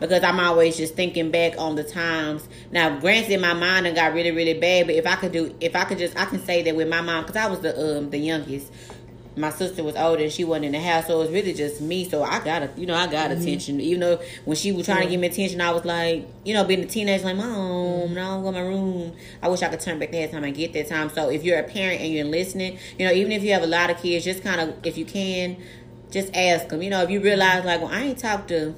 [0.00, 2.48] Because I'm always just thinking back on the times.
[2.72, 4.86] Now, granted, my mind and got really, really bad.
[4.86, 7.02] But if I could do, if I could just, I can say that with my
[7.02, 8.72] mom, because I was the um the youngest
[9.36, 11.80] my sister was older and she wasn't in the house, so it was really just
[11.80, 12.08] me.
[12.08, 13.40] So I got, a, you know, I got mm-hmm.
[13.40, 13.80] attention.
[13.80, 15.04] Even though when she was trying yeah.
[15.04, 18.36] to give me attention, I was like, you know, being a teenager, like, mom, no,
[18.36, 19.14] I'm going to my room.
[19.40, 21.08] I wish I could turn back that time and get that time.
[21.10, 23.66] So if you're a parent and you're listening, you know, even if you have a
[23.66, 25.56] lot of kids, just kind of, if you can,
[26.10, 26.82] just ask them.
[26.82, 28.74] You know, if you realize, like, well, I ain't talked to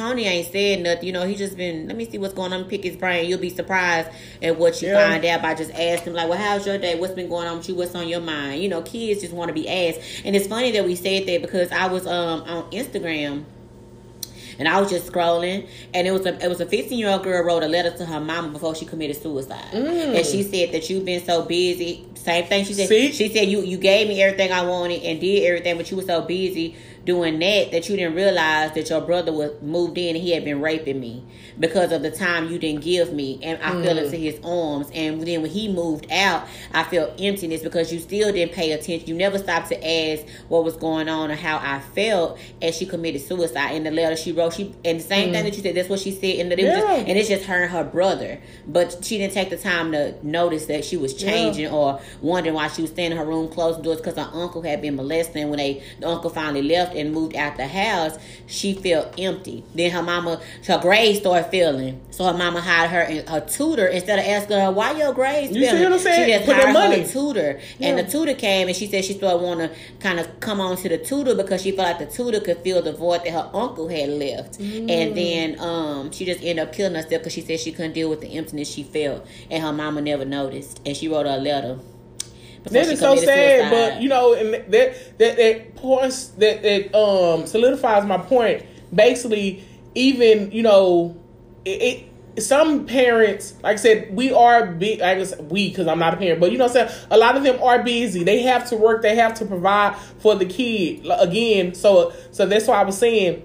[0.00, 1.04] Tony ain't said nothing.
[1.04, 3.28] You know, he just been, let me see what's going on, pick his brain.
[3.28, 4.08] You'll be surprised
[4.42, 5.10] at what you yeah.
[5.10, 6.98] find out by just asking, like, well, how's your day?
[6.98, 7.74] What's been going on with you?
[7.74, 8.62] What's on your mind?
[8.62, 10.00] You know, kids just want to be asked.
[10.24, 13.44] And it's funny that we said that because I was um on Instagram
[14.58, 17.22] and I was just scrolling, and it was a it was a 15 year old
[17.22, 20.16] girl wrote a letter to her mama before she committed suicide, mm.
[20.16, 22.06] and she said that you've been so busy.
[22.14, 22.88] Same thing she said.
[22.88, 23.12] See?
[23.12, 26.02] She said you you gave me everything I wanted and did everything, but you were
[26.02, 30.24] so busy doing that that you didn't realize that your brother was moved in and
[30.24, 31.24] he had been raping me
[31.58, 33.84] because of the time you didn't give me and I mm.
[33.84, 38.00] fell into his arms and then when he moved out I felt emptiness because you
[38.00, 41.58] still didn't pay attention you never stopped to ask what was going on or how
[41.58, 45.30] I felt and she committed suicide in the letter she wrote she and the same
[45.30, 45.32] mm.
[45.32, 46.80] thing that you said that's what she said and, yeah.
[46.80, 50.14] just, and it's just her and her brother but she didn't take the time to
[50.22, 51.70] notice that she was changing yeah.
[51.70, 54.82] or wondering why she was staying in her room closed doors because her uncle had
[54.82, 58.74] been molested when they the uncle finally left left and moved out the house, she
[58.74, 59.64] felt empty.
[59.74, 62.00] Then her mama, her grades started feeling.
[62.10, 65.54] So her mama hired her and her tutor instead of asking her why your grades
[65.54, 65.98] you feeling.
[65.98, 67.00] She just Put hired money.
[67.00, 67.88] her tutor, yeah.
[67.88, 70.76] and the tutor came and she said she started want to kind of come on
[70.76, 73.50] to the tutor because she felt like the tutor could fill the void that her
[73.54, 74.58] uncle had left.
[74.58, 74.90] Mm.
[74.90, 78.10] And then um, she just ended up killing herself because she said she couldn't deal
[78.10, 80.80] with the emptiness she felt, and her mama never noticed.
[80.84, 81.78] And she wrote her a letter
[82.64, 87.46] that is so sad, but you know, and that that that points that that um
[87.46, 88.64] solidifies my point.
[88.94, 91.16] Basically, even you know,
[91.64, 95.00] it, it some parents, like I said, we are big.
[95.00, 97.18] I guess we, because I'm not a parent, but you know, what I'm saying a
[97.18, 98.24] lot of them are busy.
[98.24, 99.02] They have to work.
[99.02, 101.74] They have to provide for the kid again.
[101.74, 103.42] So, so that's why I was saying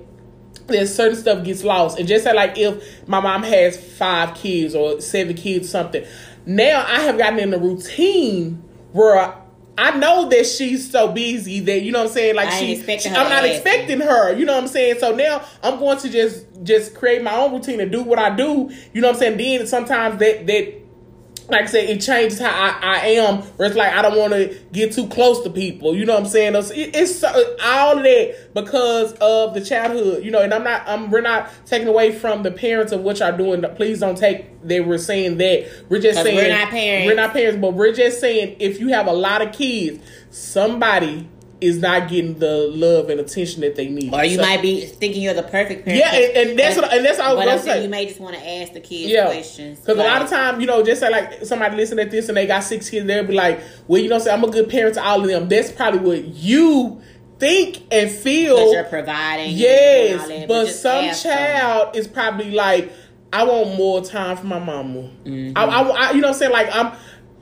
[0.68, 2.00] that certain stuff gets lost.
[2.00, 6.06] And just say like if my mom has five kids or seven kids, something.
[6.46, 8.62] Now I have gotten in a routine
[8.96, 9.36] where
[9.78, 12.36] I know that she's so busy that you know what I'm saying.
[12.36, 14.34] Like she, she I'm not expecting her.
[14.34, 15.00] You know what I'm saying.
[15.00, 18.34] So now I'm going to just just create my own routine and do what I
[18.34, 18.72] do.
[18.94, 19.38] You know what I'm saying.
[19.38, 20.74] Then sometimes that that
[21.50, 23.42] like I said, it changes how I, I am.
[23.58, 25.96] Where it's like I don't want to get too close to people.
[25.96, 26.56] You know what I'm saying?
[26.56, 30.24] It's, it's all of that because of the childhood.
[30.24, 30.84] You know, and I'm not.
[30.88, 31.12] I'm.
[31.12, 33.64] We're not taking away from the parents of what y'all doing.
[33.76, 34.62] Please don't take.
[34.64, 35.86] They were saying that.
[35.90, 37.08] We're just saying we're not parents.
[37.08, 41.30] We're not parents, but we're just saying if you have a lot of kids, somebody
[41.62, 44.14] is not getting the love and attention that they need.
[44.14, 46.04] Or you so, might be thinking you're the perfect parent.
[46.04, 47.82] Yeah, and, and that's what and that's all I was say.
[47.84, 49.26] You may just want to ask the kids yeah.
[49.26, 49.80] questions.
[49.80, 52.28] Because like, a lot of time, you know, just say like somebody listen at this
[52.28, 54.70] and they got six kids, they'll be like, "Well, you know, say I'm a good
[54.70, 57.02] parent to all of them." That's probably what you
[57.40, 58.74] think and feel.
[58.74, 59.56] you're providing.
[59.56, 62.02] Yes, that, but, but some child them.
[62.02, 62.92] is probably like,
[63.32, 65.58] "I want more time for my mama." Mm-hmm.
[65.58, 66.98] I, I, I, you know, what I'm saying like I'm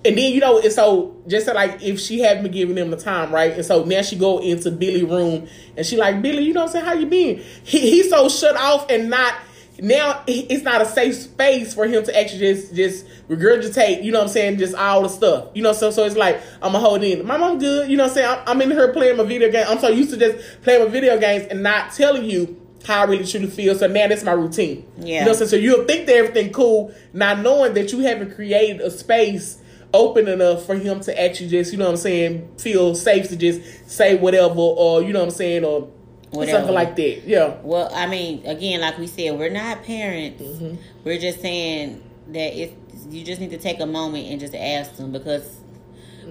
[0.06, 2.98] and then you know, and so just like if she hadn't been giving him the
[2.98, 3.54] time, right?
[3.54, 6.68] And so now she go into Billy room and she like Billy, you know, what
[6.68, 7.44] I'm saying how you been?
[7.64, 9.36] He he's so shut off and not
[9.80, 14.20] now it's not a safe space for him to actually just just regurgitate, you know
[14.20, 15.48] what I'm saying, just all the stuff.
[15.54, 17.26] You know, so so it's like I'm gonna hold in.
[17.26, 18.30] My mom good, you know what I'm saying?
[18.30, 19.66] I'm, I'm in her playing my video game.
[19.68, 23.04] I'm so used to just playing my video games and not telling you how I
[23.06, 23.76] really truly feel.
[23.76, 24.86] So now that's my routine.
[24.98, 25.22] Yeah.
[25.22, 28.82] You know, so, so you'll think that everything cool, not knowing that you haven't created
[28.82, 29.60] a space
[29.94, 33.36] open enough for him to actually just, you know what I'm saying, feel safe to
[33.36, 35.90] just say whatever or, you know what I'm saying, or
[36.34, 36.58] Whatever.
[36.58, 37.28] Something like that.
[37.28, 37.58] Yeah.
[37.62, 40.42] Well, I mean, again, like we said, we're not parents.
[40.42, 40.76] Mm-hmm.
[41.04, 42.72] We're just saying that if
[43.10, 45.60] you just need to take a moment and just ask them because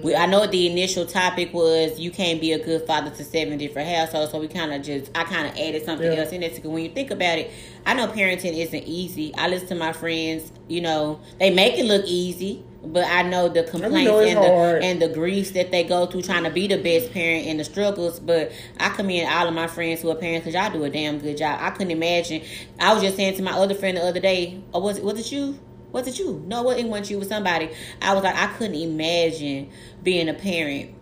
[0.03, 3.57] we, I know the initial topic was you can't be a good father to seven
[3.57, 6.19] different households, so we kind of just I kind of added something yeah.
[6.19, 6.41] else in.
[6.41, 7.51] Because when you think about it,
[7.85, 9.33] I know parenting isn't easy.
[9.35, 13.47] I listen to my friends, you know, they make it look easy, but I know
[13.47, 16.67] the complaints know and the and the griefs that they go through trying to be
[16.67, 18.19] the best parent and the struggles.
[18.19, 21.19] But I commend all of my friends who are parents because y'all do a damn
[21.19, 21.59] good job.
[21.61, 22.41] I couldn't imagine.
[22.79, 25.19] I was just saying to my other friend the other day, "Oh, was it was
[25.19, 25.59] it you?"
[25.93, 26.43] Was it you?
[26.47, 27.17] No, it wasn't you.
[27.17, 27.69] It was somebody.
[28.01, 29.69] I was like, I couldn't imagine
[30.01, 30.95] being a parent.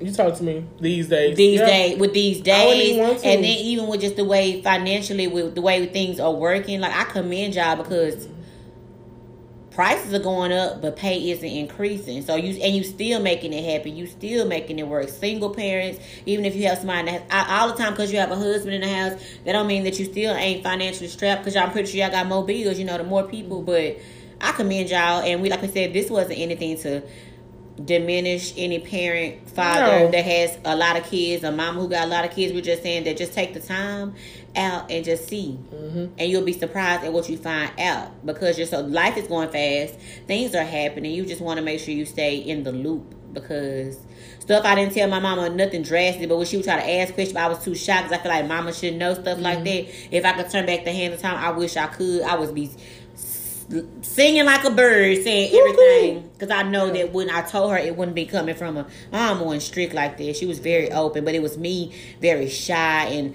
[0.00, 1.36] You talk to me these days.
[1.36, 1.66] These yeah.
[1.66, 5.84] days with these days, and then even with just the way financially, with the way
[5.86, 8.28] things are working, like I commend y'all because
[9.76, 12.22] prices are going up, but pay isn't increasing.
[12.22, 13.94] So you and you still making it happen.
[13.94, 15.10] You still making it work.
[15.10, 18.30] Single parents, even if you have somebody the house, all the time because you have
[18.30, 21.42] a husband in the house, that don't mean that you still ain't financially strapped.
[21.42, 22.78] Because I'm pretty sure y'all got more bills.
[22.78, 23.98] You know, the more people, but
[24.40, 25.20] I commend y'all.
[25.20, 27.02] And we, like I said, this wasn't anything to
[27.84, 30.10] diminish any parent, father no.
[30.10, 32.52] that has a lot of kids, a mom who got a lot of kids.
[32.52, 34.14] We're just saying that just take the time
[34.54, 36.06] out and just see, mm-hmm.
[36.18, 39.50] and you'll be surprised at what you find out because you're so life is going
[39.50, 41.12] fast, things are happening.
[41.12, 43.98] You just want to make sure you stay in the loop because
[44.40, 47.12] stuff I didn't tell my mama nothing drastic, but when she would try to ask
[47.12, 48.12] questions, I was too shocked.
[48.12, 49.42] I feel like mama should know stuff mm-hmm.
[49.42, 50.14] like that.
[50.16, 52.22] If I could turn back the hand of time, I wish I could.
[52.22, 52.70] I would be
[54.02, 56.30] singing like a bird, saying everything.
[56.32, 59.42] Because I know that when I told her, it wouldn't be coming from a mom
[59.42, 60.38] and strict like this.
[60.38, 63.34] She was very open, but it was me very shy and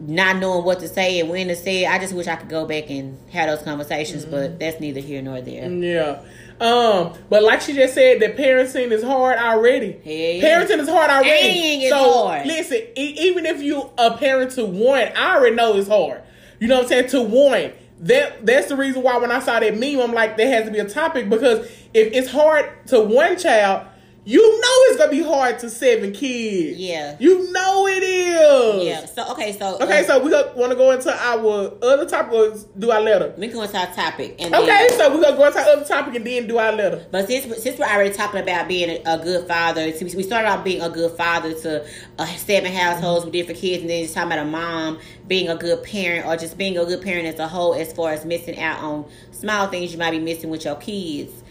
[0.00, 1.88] not knowing what to say and when to say it.
[1.88, 4.30] I just wish I could go back and have those conversations, mm-hmm.
[4.30, 5.70] but that's neither here nor there.
[5.70, 6.22] Yeah.
[6.60, 10.00] Um, but like she just said, that parenting is hard already.
[10.04, 10.42] Yeah.
[10.42, 11.88] Parenting is hard already.
[11.88, 12.46] so hard.
[12.46, 16.22] listen, e- even if you a parent to one, I already know it's hard.
[16.58, 17.08] You know what I'm saying?
[17.08, 20.48] To one, that that's the reason why when I saw that meme, I'm like, there
[20.48, 23.86] has to be a topic because if it's hard to one child,
[24.24, 26.78] you know it's gonna be hard to seven kids.
[26.78, 28.84] Yeah, you know it is.
[28.84, 29.06] Yeah.
[29.06, 32.32] So okay, so okay, uh, so we want to go into our other topic.
[32.32, 33.34] Or do our letter?
[33.38, 34.36] We go into our topic.
[34.38, 36.72] And okay, then, so we're gonna go into our other topic and then do our
[36.72, 37.06] letter.
[37.10, 40.48] But since since we're already talking about being a, a good father, since we started
[40.48, 41.86] off being a good father to
[42.18, 45.56] uh, seven households with different kids, and then just talking about a mom being a
[45.56, 48.58] good parent or just being a good parent as a whole, as far as missing
[48.58, 51.42] out on small things you might be missing with your kids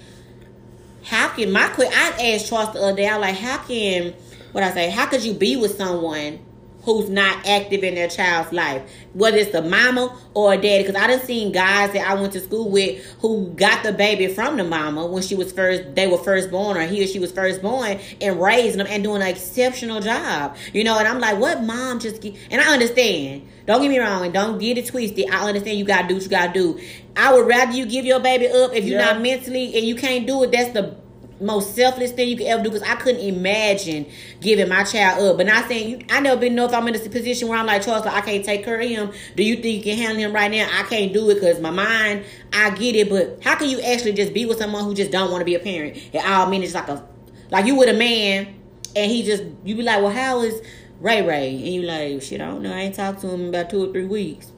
[1.03, 1.89] how can my quick?
[1.91, 3.07] I asked Charles the other day.
[3.07, 4.13] I like, how can
[4.51, 4.89] what I say?
[4.89, 6.39] How could you be with someone
[6.83, 8.81] who's not active in their child's life,
[9.13, 10.83] whether it's the mama or a daddy.
[10.83, 14.27] Because I done seen guys that I went to school with who got the baby
[14.27, 17.19] from the mama when she was first, they were first born, or he or she
[17.19, 20.55] was first born, and raising them and doing an exceptional job.
[20.73, 22.21] You know, and I'm like, what mom just?
[22.21, 22.35] Get?
[22.49, 23.47] And I understand.
[23.65, 25.29] Don't get me wrong, and don't get it twisted.
[25.31, 26.79] I understand you gotta do what you gotta do.
[27.15, 29.13] I would rather you give your baby up if you're yeah.
[29.13, 30.51] not mentally and you can't do it.
[30.51, 30.95] That's the
[31.41, 34.05] most selfless thing you could ever do because I couldn't imagine
[34.41, 35.37] giving my child up.
[35.37, 37.65] But not saying you, I never been know if I'm in a position where I'm
[37.65, 39.11] like Charles, like, I can't take care of him.
[39.35, 40.67] Do you think you can handle him right now?
[40.71, 43.09] I can't do it because my mind, I get it.
[43.09, 45.55] But how can you actually just be with someone who just don't want to be
[45.55, 45.97] a parent?
[46.13, 47.07] It all mean it's like a
[47.51, 48.55] like you with a man
[48.95, 50.61] and he just you be like, well, how is
[50.99, 51.55] Ray Ray?
[51.55, 52.73] And you like, shit, I don't know.
[52.73, 54.51] I ain't talked to him in about two or three weeks.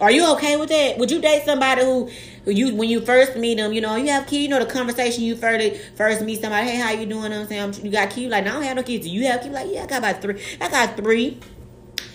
[0.00, 0.96] Are you okay with that?
[0.96, 2.10] Would you date somebody who,
[2.44, 4.70] who you when you first meet them, you know, you have kids, you know, the
[4.70, 7.32] conversation you first first meet somebody, hey, how you doing?
[7.32, 9.04] I'm saying you got kids, like, no, I don't have no kids.
[9.04, 9.52] Do you have kids?
[9.52, 10.42] Like, yeah, I got about three.
[10.58, 11.38] I got three.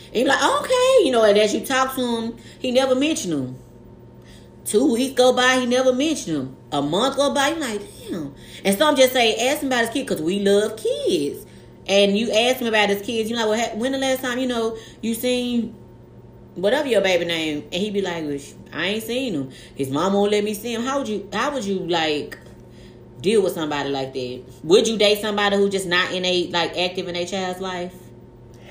[0.08, 3.34] And you're like, okay, you know, and as you talk to him, he never mentioned
[3.34, 3.60] them.
[4.64, 6.58] Two weeks go by, he never mentioned them.
[6.72, 8.34] A month go by, you like, damn.
[8.64, 11.46] And some just say, ask him about his kids because we love kids.
[11.88, 14.48] And you ask him about his kids, you know, well, when the last time, you
[14.48, 15.76] know, you seen
[16.56, 18.40] whatever your baby name, and he be like, well,
[18.74, 19.52] I ain't seen him.
[19.76, 20.84] His mom won't let me see him.
[20.84, 21.30] How would you?
[21.32, 22.38] How would you like
[23.22, 24.44] deal with somebody like that?
[24.64, 27.94] Would you date somebody who just not in a like active in a child's life?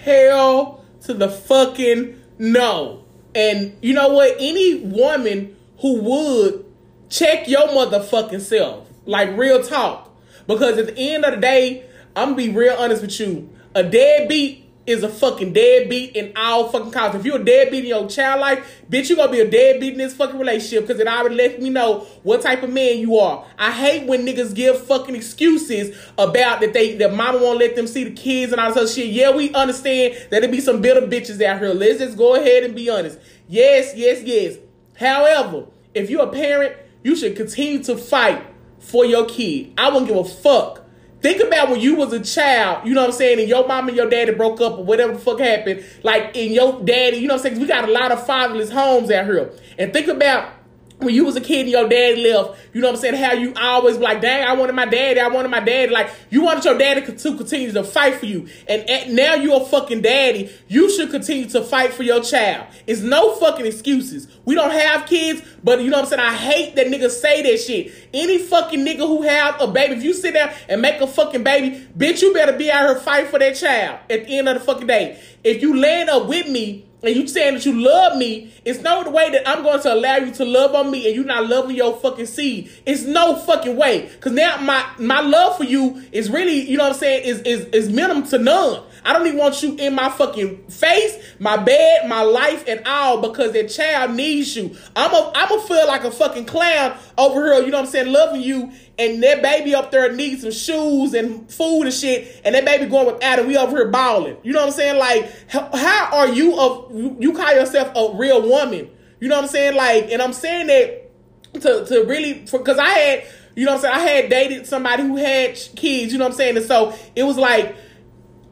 [0.02, 3.04] Hell to the fucking no.
[3.34, 4.36] And you know what?
[4.38, 6.64] Any woman who would
[7.08, 10.10] check your motherfucking self, like real talk,
[10.46, 13.50] because at the end of the day, I'm gonna be real honest with you.
[13.74, 17.14] A deadbeat is a fucking deadbeat in all fucking cause.
[17.14, 19.98] If you're a deadbeat in your child life, bitch, you gonna be a deadbeat in
[19.98, 23.46] this fucking relationship because it already let me know what type of man you are.
[23.58, 27.86] I hate when niggas give fucking excuses about that they that mama won't let them
[27.86, 29.08] see the kids and all this other shit.
[29.08, 31.72] Yeah, we understand that there be some bitter bitches out here.
[31.72, 33.18] Let's just go ahead and be honest.
[33.48, 34.58] Yes, yes, yes.
[34.98, 38.44] However, if you're a parent, you should continue to fight
[38.78, 39.72] for your kid.
[39.78, 40.83] I won't give a fuck
[41.24, 43.88] Think about when you was a child, you know what I'm saying, and your mom
[43.88, 45.82] and your daddy broke up or whatever the fuck happened.
[46.02, 47.60] Like, in your daddy, you know what I'm saying?
[47.62, 49.50] We got a lot of fatherless homes out here.
[49.78, 50.52] And think about
[50.98, 53.14] when you was a kid and your dad left, you know what I'm saying?
[53.14, 55.92] How you always like, dang, I wanted my daddy, I wanted my daddy.
[55.92, 58.48] Like, you wanted your daddy to continue to fight for you.
[58.68, 60.50] And now you're a fucking daddy.
[60.68, 62.66] You should continue to fight for your child.
[62.87, 64.28] It's no fucking excuses.
[64.44, 66.22] We don't have kids, but you know what I'm saying?
[66.22, 67.92] I hate that niggas say that shit.
[68.14, 71.42] Any fucking nigga who have a baby, if you sit down and make a fucking
[71.42, 74.59] baby, bitch, you better be out here fight for that child at the end of
[74.59, 75.20] the fucking day.
[75.44, 79.09] If you land up with me, and you saying that you love me, it's no
[79.11, 81.76] way that I'm going to allow you to love on me and you not loving
[81.76, 82.70] your fucking seed.
[82.87, 84.11] It's no fucking way.
[84.20, 87.40] Cause now my my love for you is really, you know what I'm saying, is
[87.40, 88.83] is is minimum to none.
[89.04, 93.20] I don't even want you in my fucking face, my bed, my life, and all
[93.20, 94.76] because that child needs you.
[94.96, 97.90] I'm a I'm a feel like a fucking clown over here, you know what I'm
[97.90, 102.40] saying, loving you, and that baby up there needs some shoes and food and shit,
[102.44, 104.36] and that baby going with Adam, we over here balling.
[104.42, 104.98] You know what I'm saying?
[104.98, 108.90] Like, how, are you a you call yourself a real woman?
[109.20, 109.76] You know what I'm saying?
[109.76, 113.24] Like, and I'm saying that to to really because I had
[113.56, 113.94] you know what I'm saying?
[113.94, 116.56] I had dated somebody who had kids, you know what I'm saying?
[116.56, 117.76] And so it was like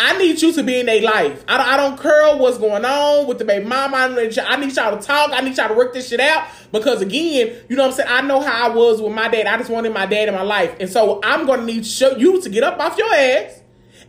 [0.04, 1.44] I need you to be in their life.
[1.46, 3.96] I don't, I don't care what's going on with the baby mama.
[3.96, 5.30] I need y'all to talk.
[5.32, 6.48] I need y'all to work this shit out.
[6.72, 8.08] Because again, you know what I'm saying?
[8.10, 9.46] I know how I was with my dad.
[9.46, 10.74] I just wanted my dad in my life.
[10.80, 13.60] And so I'm going to need you to get up off your ass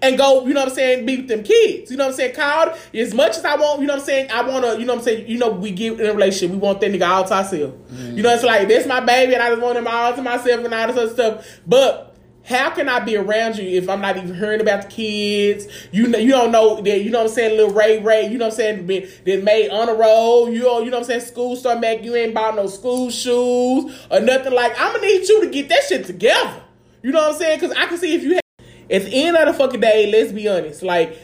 [0.01, 1.91] and go, you know what I'm saying, be with them kids.
[1.91, 2.35] You know what I'm saying?
[2.35, 4.85] Kyle, as much as I want, you know what I'm saying, I want to, you
[4.85, 7.07] know what I'm saying, you know, we get in a relationship, we want that nigga
[7.07, 7.75] all to ourselves.
[7.93, 8.17] Mm.
[8.17, 10.65] You know, it's like, this my baby and I just want him all to myself
[10.65, 11.59] and all this other stuff.
[11.65, 12.12] But
[12.45, 15.67] how can I be around you if I'm not even hearing about the kids?
[15.91, 18.37] You know, you don't know that you know what I'm saying, little Ray Ray, you
[18.37, 21.21] know what I'm saying, been made on a roll, you know, you know what I'm
[21.21, 25.07] saying, school start back, you ain't bought no school shoes or nothing like I'm gonna
[25.07, 26.61] need you to get that shit together.
[27.01, 27.59] You know what I'm saying?
[27.61, 30.33] Cause I can see if you have at the end of the fucking day, let's
[30.33, 31.17] be honest, like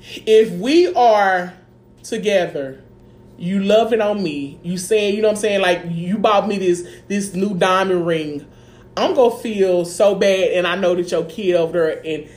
[0.00, 1.52] if we are
[2.02, 2.82] together
[3.38, 6.56] you loving on me, you saying, you know what I'm saying, like you bought me
[6.56, 8.46] this this new diamond ring
[8.96, 12.28] I'm gonna feel so bad, and I know that your kid over there and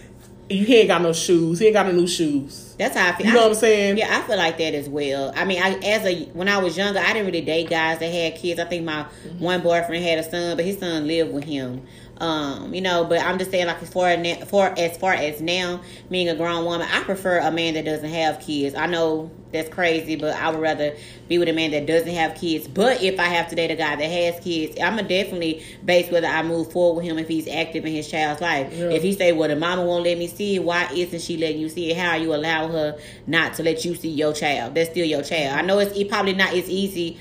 [0.50, 1.60] you he ain't got no shoes.
[1.60, 2.76] He ain't got no new shoes.
[2.78, 3.28] That's how I feel.
[3.28, 3.98] You know I, what I'm saying?
[3.98, 5.32] Yeah, I feel like that as well.
[5.36, 8.12] I mean, I as a when I was younger, I didn't really date guys that
[8.12, 8.60] had kids.
[8.60, 9.40] I think my mm-hmm.
[9.40, 11.86] one boyfriend had a son, but his son lived with him.
[12.20, 15.42] Um, you know, but I'm just saying, like as far as for as far as
[15.42, 18.76] now, being a grown woman, I prefer a man that doesn't have kids.
[18.76, 20.96] I know that's crazy, but I would rather
[21.28, 22.68] be with a man that doesn't have kids.
[22.68, 26.12] But if I have to date a guy that has kids, I'm gonna definitely base
[26.12, 28.74] whether I move forward with him if he's active in his child's life.
[28.74, 28.90] Yeah.
[28.90, 31.60] If he say, "Well, the mama won't let me see it," why isn't she letting
[31.60, 31.98] you see it?
[31.98, 34.76] How are you allowing her not to let you see your child?
[34.76, 35.58] That's still your child.
[35.58, 37.18] I know it's it probably not as easy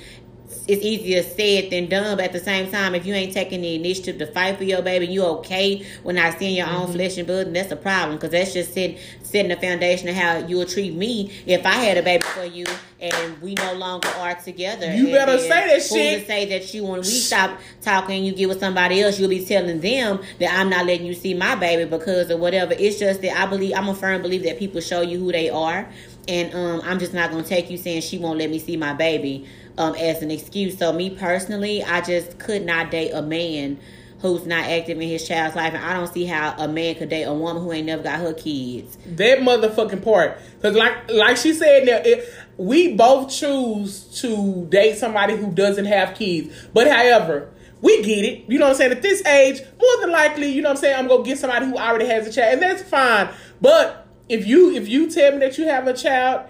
[0.68, 2.16] it's easier said than done.
[2.18, 4.82] But at the same time, if you ain't taking the initiative to fight for your
[4.82, 6.76] baby, you okay when I seeing your mm-hmm.
[6.76, 10.08] own flesh and blood, and that's a problem because that's just setting setting the foundation
[10.08, 12.66] of how you will treat me if I had a baby for you
[13.00, 14.92] and we no longer are together.
[14.92, 16.20] You better say that shit.
[16.20, 19.44] To say that you when we stop talking, you get with somebody else, you'll be
[19.44, 22.74] telling them that I'm not letting you see my baby because of whatever.
[22.76, 25.48] It's just that I believe I'm a firm believer that people show you who they
[25.48, 25.88] are,
[26.26, 28.92] and um, I'm just not gonna take you saying she won't let me see my
[28.94, 29.46] baby
[29.78, 30.76] um, as an excuse.
[30.76, 33.78] So me personally, I just could not date a man
[34.20, 37.08] who's not active in his child's life, and I don't see how a man could
[37.08, 38.98] date a woman who ain't never got her kids.
[39.06, 44.98] That motherfucking part, because like like she said, now it, we both choose to date
[44.98, 46.68] somebody who doesn't have kids.
[46.74, 48.44] But however, we get it.
[48.48, 48.92] You know what I'm saying?
[48.92, 51.66] At this age, more than likely, you know what I'm saying, I'm gonna get somebody
[51.66, 53.28] who already has a child, and that's fine.
[53.60, 56.48] But if you if you tell me that you have a child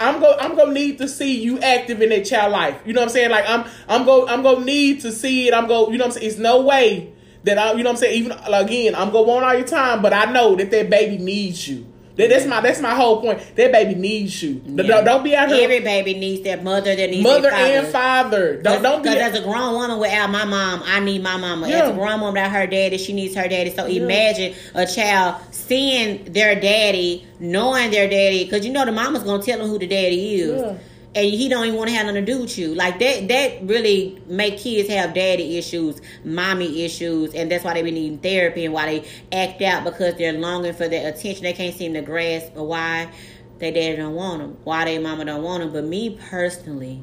[0.00, 2.80] I'm go I'm gonna need to see you active in that child life.
[2.84, 3.30] You know what I'm saying?
[3.30, 5.54] Like I'm I'm go I'm gonna need to see it.
[5.54, 6.30] I'm go you know what I'm saying?
[6.30, 7.12] It's no way
[7.44, 10.02] that I you know what I'm saying, even again, I'm gonna want all your time,
[10.02, 11.87] but I know that that baby needs you.
[12.26, 13.40] That's my that's my whole point.
[13.54, 14.60] That baby needs you.
[14.64, 14.82] Yeah.
[14.82, 15.62] Don't, don't, be out here.
[15.62, 16.96] Every baby needs their mother.
[16.96, 17.64] That needs mother father.
[17.64, 18.62] and father.
[18.62, 19.10] Don't don't be.
[19.10, 21.68] Because as a grown woman without my mom, I need my mama.
[21.68, 21.84] Yeah.
[21.84, 23.70] As a grown woman without her daddy, she needs her daddy.
[23.70, 24.02] So yeah.
[24.02, 29.42] imagine a child seeing their daddy, knowing their daddy, because you know the mama's gonna
[29.42, 30.78] tell them who the daddy is
[31.14, 32.74] and he don't even want to have nothing to do with you.
[32.74, 37.82] Like that that really make kids have daddy issues, mommy issues, and that's why they
[37.82, 41.44] be needing therapy and why they act out because they're longing for their attention.
[41.44, 43.10] They can't seem to grasp why
[43.58, 45.72] their daddy don't want them, why their mama don't want them.
[45.72, 47.02] But me personally,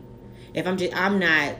[0.54, 1.56] if I'm just I'm not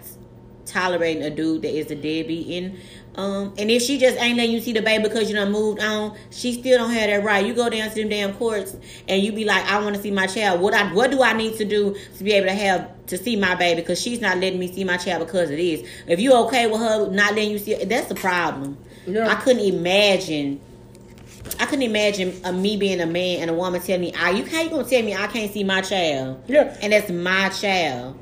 [0.66, 2.80] tolerating a dude that is a deadbeat in
[3.18, 5.82] um, and if she just ain't letting you see the baby because you done moved
[5.82, 7.46] on, she still don't have that right.
[7.46, 8.76] You go down to them damn courts
[9.08, 10.62] and you be like, I want to see my child.
[10.62, 13.36] What I what do I need to do to be able to have to see
[13.36, 13.82] my baby?
[13.82, 15.88] Because she's not letting me see my child because it is.
[16.08, 18.78] If you okay with her not letting you see, that's the problem.
[19.08, 19.28] Yeah.
[19.28, 20.60] I couldn't imagine
[21.60, 24.44] I couldn't imagine a, me being a man and a woman telling me, "Ah, you
[24.44, 28.18] can't you gonna tell me I can't see my child?" Yeah, and that's my child.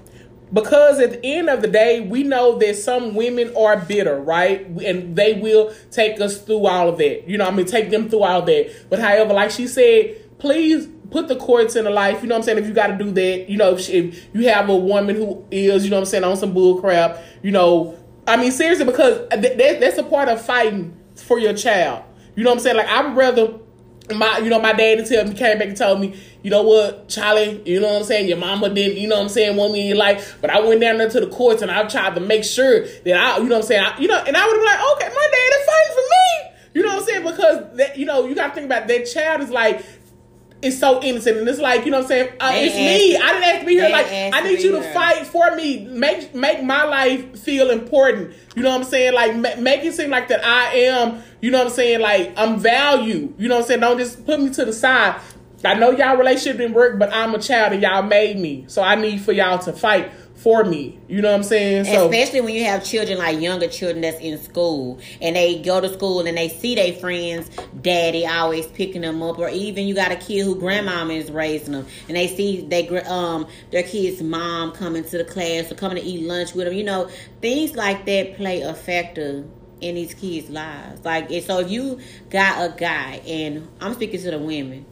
[0.53, 4.65] Because at the end of the day, we know that some women are bitter, right?
[4.67, 7.27] And they will take us through all of that.
[7.27, 8.89] You know, I mean, take them through all that.
[8.89, 12.21] But however, like she said, please put the courts in the life.
[12.21, 12.57] You know what I'm saying?
[12.59, 15.15] If you got to do that, you know, if, she, if, you have a woman
[15.15, 17.97] who is, you know what I'm saying, on some bull crap, you know,
[18.27, 22.03] I mean, seriously, because that, that's a part of fighting for your child.
[22.35, 22.77] You know what I'm saying?
[22.77, 23.59] Like, I would rather
[24.11, 27.07] my, you know, my daddy tell me, came back and told me, you know what,
[27.07, 28.27] Charlie, you know what I'm saying?
[28.27, 30.37] Your mama didn't, you know what I'm saying, want me in your life.
[30.41, 33.13] But I went down there to the courts and I tried to make sure that
[33.13, 35.07] I, you know what I'm saying, I, you know, and I would been like, okay,
[35.07, 36.53] my daddy fighting for me.
[36.73, 37.23] You know what I'm saying?
[37.23, 39.85] Because that, you know, you got to think about that child is like
[40.63, 42.29] is so innocent, and it's like you know what I'm saying.
[42.39, 43.17] Uh, it's me.
[43.17, 43.89] I didn't have to be here.
[43.89, 44.93] Like I need you to here.
[44.93, 45.85] fight for me.
[45.85, 48.33] Make make my life feel important.
[48.55, 49.13] You know what I'm saying?
[49.13, 51.21] Like ma- make it seem like that I am.
[51.41, 52.01] You know what I'm saying?
[52.01, 53.33] Like I'm value.
[53.37, 53.79] You know what I'm saying?
[53.81, 55.19] Don't just put me to the side.
[55.65, 58.65] I know y'all relationship didn't work, but I'm a child and y'all made me.
[58.67, 60.11] So I need for y'all to fight
[60.43, 60.99] for me.
[61.07, 61.85] You know what I'm saying?
[61.85, 65.79] So, Especially when you have children like younger children that's in school and they go
[65.79, 67.49] to school and they see their friends,
[67.81, 71.71] daddy always picking them up, or even you got a kid who grandmama is raising
[71.71, 75.95] them and they see they um their kid's mom coming to the class or coming
[75.95, 76.73] to eat lunch with them.
[76.73, 77.09] You know,
[77.41, 79.45] things like that play a factor
[79.79, 81.05] in these kids' lives.
[81.05, 84.85] Like, so if you got a guy, and I'm speaking to the women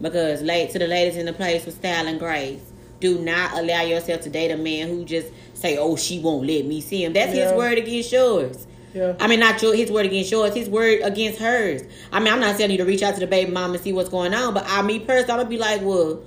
[0.00, 2.69] because late to the ladies in the place with style and grace
[3.00, 6.66] do not allow yourself to date a man who just say, "Oh, she won't let
[6.66, 7.48] me see him." That's yeah.
[7.48, 8.66] his word against yours.
[8.94, 9.14] Yeah.
[9.20, 11.82] I mean, not your his word against yours, his word against hers.
[12.12, 13.92] I mean, I'm not telling you to reach out to the baby mom and see
[13.92, 16.22] what's going on, but I, me personally, I'm gonna be like, well,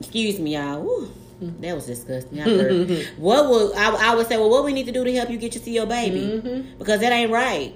[0.00, 0.82] excuse me, y'all.
[0.82, 2.38] Woo, that was disgusting.
[3.16, 4.36] what would I, I, would say?
[4.36, 6.20] Well, what we need to do to help you get to see your baby?
[6.20, 6.78] Mm-hmm.
[6.78, 7.74] Because that ain't right.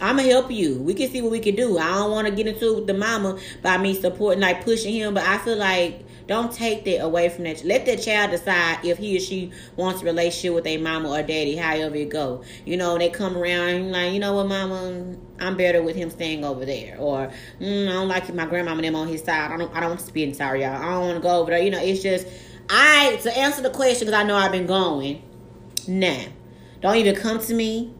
[0.00, 0.78] I'm gonna help you.
[0.82, 1.78] We can see what we can do.
[1.78, 5.14] I don't want to get into with the mama by me supporting, like pushing him,
[5.14, 7.64] but I feel like don't take that away from that.
[7.64, 11.22] Let that child decide if he or she wants a relationship with a mama or
[11.22, 12.42] daddy, however it go.
[12.64, 16.44] You know, they come around like, you know what, mama, I'm better with him staying
[16.44, 19.52] over there, or mm, I don't like my grandmama and them on his side.
[19.52, 20.82] I don't, I don't want to spin sorry, y'all.
[20.82, 21.62] I don't want to go over there.
[21.62, 22.26] You know, it's just
[22.68, 25.22] I to answer the question because I know I've been going.
[25.86, 26.24] Nah,
[26.80, 27.94] don't even come to me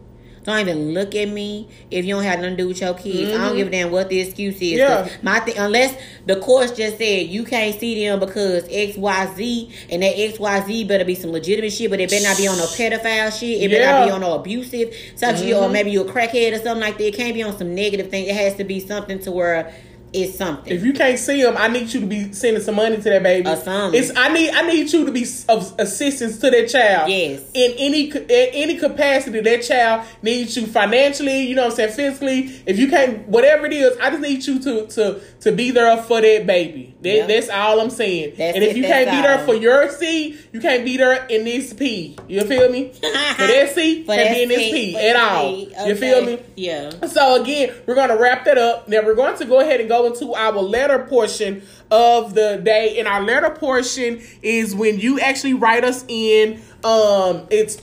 [0.52, 3.30] don't even look at me if you don't have nothing to do with your kids.
[3.30, 3.40] Mm-hmm.
[3.40, 4.78] I don't give a damn what the excuse is.
[4.78, 5.08] Yeah.
[5.22, 9.70] My thing, unless the course just said you can't see them because X Y Z,
[9.90, 12.46] and that X Y Z better be some legitimate shit, but it better not be
[12.46, 13.62] on no pedophile shit.
[13.62, 13.78] It yeah.
[13.78, 15.64] better not be on no abusive such mm-hmm.
[15.64, 17.06] or maybe you're a crackhead or something like that.
[17.06, 18.26] It can't be on some negative thing.
[18.26, 19.74] It has to be something to where
[20.16, 20.72] is something.
[20.72, 23.22] If you can't see them, I need you to be sending some money to that
[23.22, 23.48] baby.
[23.48, 24.00] Or something.
[24.00, 27.10] It's I need I need you to be of assistance to that child.
[27.10, 27.42] Yes.
[27.54, 31.42] In any in any capacity, that child needs you financially.
[31.42, 31.92] You know what I'm saying?
[31.92, 32.62] Physically.
[32.66, 35.96] If you can't, whatever it is, I just need you to to to be there
[36.02, 36.94] for that baby.
[37.02, 37.28] That, yep.
[37.28, 38.34] That's all I'm saying.
[38.36, 41.26] That's and if it, you can't be there for your C, you can't be there
[41.26, 42.16] in this P.
[42.26, 42.92] You feel me?
[42.92, 45.46] for that C, can't be in this P at all.
[45.46, 45.88] Okay.
[45.88, 46.42] You feel me?
[46.56, 47.06] Yeah.
[47.06, 48.88] So again, we're gonna wrap that up.
[48.88, 52.98] Now we're going to go ahead and go into our letter portion of the day.
[52.98, 56.60] And our letter portion is when you actually write us in.
[56.84, 57.82] Um, it's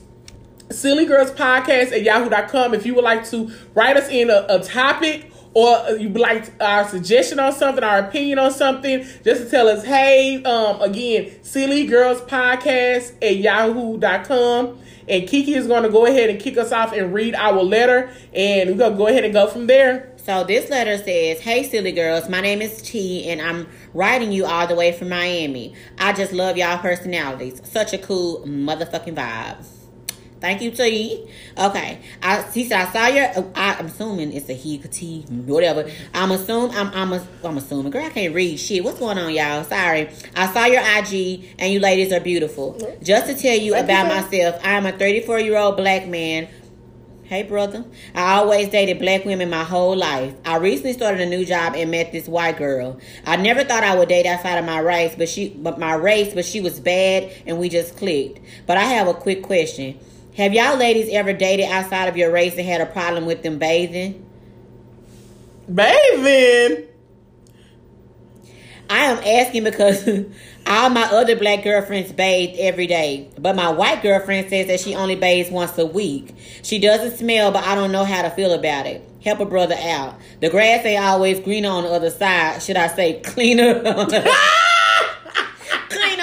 [0.72, 4.60] silly girls podcast at yahoo.com if you would like to write us in a, a
[4.60, 9.68] topic or you like our suggestion on something, our opinion on something, just to tell
[9.68, 14.80] us, hey, um, again, silly girls podcast at yahoo.com.
[15.08, 18.10] And Kiki is going to go ahead and kick us off and read our letter,
[18.34, 20.13] and we're going to go ahead and go from there.
[20.24, 24.46] So this letter says, Hey, silly girls, my name is T, and I'm writing you
[24.46, 25.76] all the way from Miami.
[25.98, 27.62] I just love y'all personalities.
[27.66, 29.68] Such a cool motherfucking vibes.
[30.40, 31.28] Thank you, T.
[31.58, 32.00] Okay.
[32.22, 33.32] I he said I saw your.
[33.36, 35.90] Oh, I, am assuming it's a he, T, whatever.
[36.14, 36.76] I'm assuming.
[36.76, 36.88] I'm.
[36.94, 37.14] I'm.
[37.14, 37.92] A, I'm assuming.
[37.92, 38.84] Girl, I can't read shit.
[38.84, 39.64] What's going on, y'all?
[39.64, 40.10] Sorry.
[40.36, 42.78] I saw your IG, and you ladies are beautiful.
[43.02, 46.50] Just to tell you about myself, I'm a 34 year old black man
[47.26, 47.86] Hey, brother.
[48.14, 50.34] I always dated black women my whole life.
[50.44, 53.00] I recently started a new job and met this white girl.
[53.26, 56.34] I never thought I would date outside of my race, but she, but my race,
[56.34, 58.42] but she was bad, and we just clicked.
[58.68, 59.98] But I have a quick question.
[60.36, 63.58] Have y'all ladies ever dated outside of your race and had a problem with them
[63.58, 64.26] bathing?
[65.74, 66.88] Bathing?
[68.90, 70.08] I am asking because
[70.68, 74.96] all my other black girlfriends bathe every day, but my white girlfriend says that she
[74.96, 76.36] only bathes once a week.
[76.62, 79.08] She doesn't smell, but I don't know how to feel about it.
[79.24, 80.20] Help a brother out.
[80.42, 82.62] The grass ain't always greener on the other side.
[82.62, 83.76] Should I say cleaner?
[83.82, 83.94] cleaner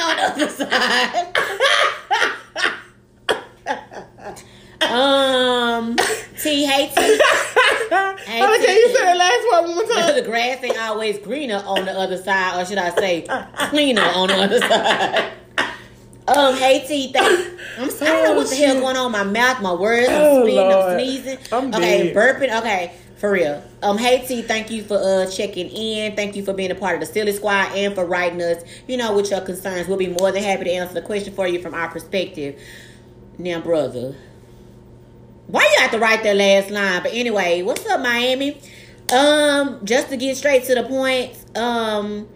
[0.00, 1.36] on the other side.
[4.90, 5.96] um,
[6.42, 7.20] T, T.
[7.88, 10.14] can you say the last one one more time?
[10.14, 13.26] the grass ain't always greener on the other side, or should I say,
[13.70, 15.32] cleaner on the other side.
[16.28, 18.10] Um, hey T, thank, I'm sorry.
[18.10, 19.10] I don't know what the hell oh, going on.
[19.10, 21.38] My mouth, my words, I'm oh, spitting, I'm sneezing.
[21.50, 22.16] I'm okay, dead.
[22.16, 22.56] burping.
[22.56, 23.64] Okay, for real.
[23.82, 26.14] Um, hey T, thank you for uh checking in.
[26.14, 28.96] Thank you for being a part of the Silly Squad and for writing us, you
[28.96, 29.88] know, with your concerns.
[29.88, 32.60] We'll be more than happy to answer the question for you from our perspective.
[33.36, 34.14] Now, brother,
[35.50, 37.02] why you have to write that last line?
[37.02, 38.60] But anyway, what's up, Miami?
[39.12, 42.28] Um, just to get straight to the point, um,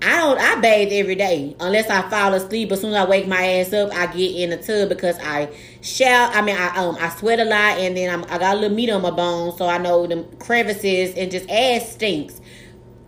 [0.00, 0.38] I don't.
[0.38, 2.70] I bathe every day unless I fall asleep.
[2.70, 5.48] As soon as I wake my ass up, I get in the tub because I
[5.80, 6.36] shout.
[6.36, 8.76] I mean, I um I sweat a lot, and then I'm, I got a little
[8.76, 12.40] meat on my bones, so I know the crevices and just ass stinks,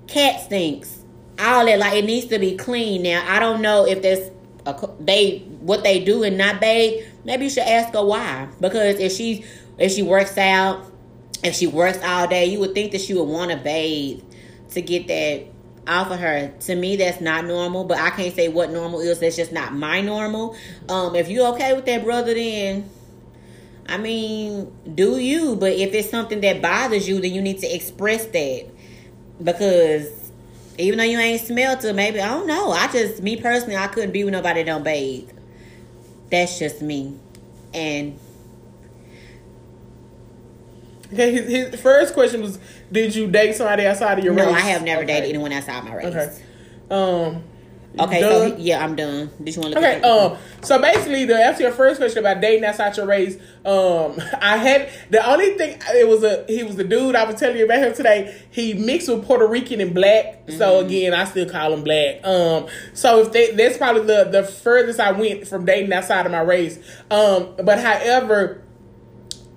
[0.06, 1.04] cat stinks,
[1.38, 1.78] all that.
[1.78, 3.02] Like it needs to be clean.
[3.02, 4.30] Now I don't know if there's
[4.64, 7.04] a, they what they do and not bathe.
[7.26, 8.48] Maybe you should ask her why.
[8.60, 9.44] Because if she
[9.78, 10.90] if she works out,
[11.42, 14.22] if she works all day, you would think that she would want to bathe
[14.70, 15.46] to get that
[15.88, 16.52] off of her.
[16.60, 19.18] To me, that's not normal, but I can't say what normal is.
[19.18, 20.56] That's just not my normal.
[20.88, 22.88] Um, if you okay with that, brother, then
[23.88, 25.56] I mean, do you?
[25.56, 28.66] But if it's something that bothers you, then you need to express that
[29.42, 30.30] because
[30.78, 32.70] even though you ain't smelled to, maybe I don't know.
[32.70, 35.30] I just me personally, I couldn't be with nobody that don't bathe.
[36.30, 37.16] That's just me,
[37.72, 38.18] and.
[41.12, 42.58] Okay, his, his first question was
[42.90, 44.52] did you date somebody outside of your no, race?
[44.52, 45.14] No, I have never okay.
[45.14, 46.06] dated anyone outside my race.
[46.06, 46.36] Okay.
[46.90, 47.44] Um.
[47.98, 49.30] Okay, so yeah, I'm done.
[49.42, 52.40] Did you want to look okay, um, so basically, to answer your first question about
[52.40, 56.76] dating outside your race, um, I had the only thing it was a he was
[56.76, 58.38] the dude I was telling you about him today.
[58.50, 60.58] He mixed with Puerto Rican and black, mm-hmm.
[60.58, 62.24] so again, I still call him black.
[62.24, 66.32] Um, so if they, that's probably the the furthest I went from dating outside of
[66.32, 66.78] my race.
[67.10, 68.62] Um, but however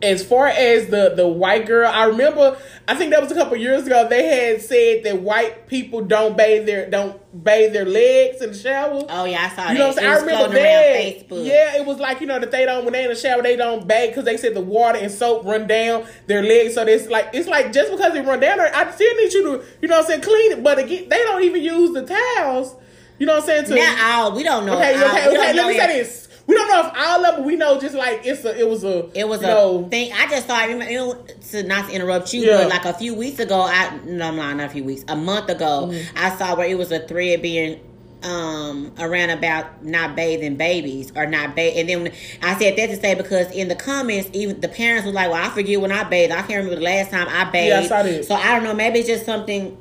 [0.01, 3.57] as far as the the white girl, I remember I think that was a couple
[3.57, 4.07] years ago.
[4.07, 8.57] They had said that white people don't bathe their don't bathe their legs in the
[8.57, 9.03] shower.
[9.09, 9.79] Oh yeah, I saw you that.
[9.79, 10.09] Know what I'm?
[10.09, 11.43] I remember that.
[11.43, 13.57] Yeah, it was like you know that they don't when they in the shower they
[13.57, 16.75] don't bathe because they said the water and soap run down their legs.
[16.75, 19.65] So it's like it's like just because they run down, I still need you to
[19.81, 20.63] you know what I'm saying clean it.
[20.63, 22.75] But again, they don't even use the towels.
[23.17, 23.65] You know what I'm saying?
[23.65, 24.77] To, now, all we don't know.
[24.77, 25.53] Okay, okay, okay.
[25.53, 27.45] Let me say this we don't know if all of them.
[27.45, 28.59] We know just like it's a.
[28.59, 29.07] It was a.
[29.13, 30.11] It was a know, thing.
[30.11, 32.57] I just thought to not to interrupt you, yeah.
[32.57, 35.47] but like a few weeks ago, I no, I'm not, a few weeks, a month
[35.49, 36.17] ago, mm-hmm.
[36.17, 37.79] I saw where it was a thread being
[38.23, 42.97] um around about not bathing babies or not bathe and then I said that to
[42.97, 46.03] say because in the comments even the parents were like well I forget when I
[46.03, 48.99] bathed I can't remember the last time I bathed yeah, so I don't know maybe
[48.99, 49.77] it's just something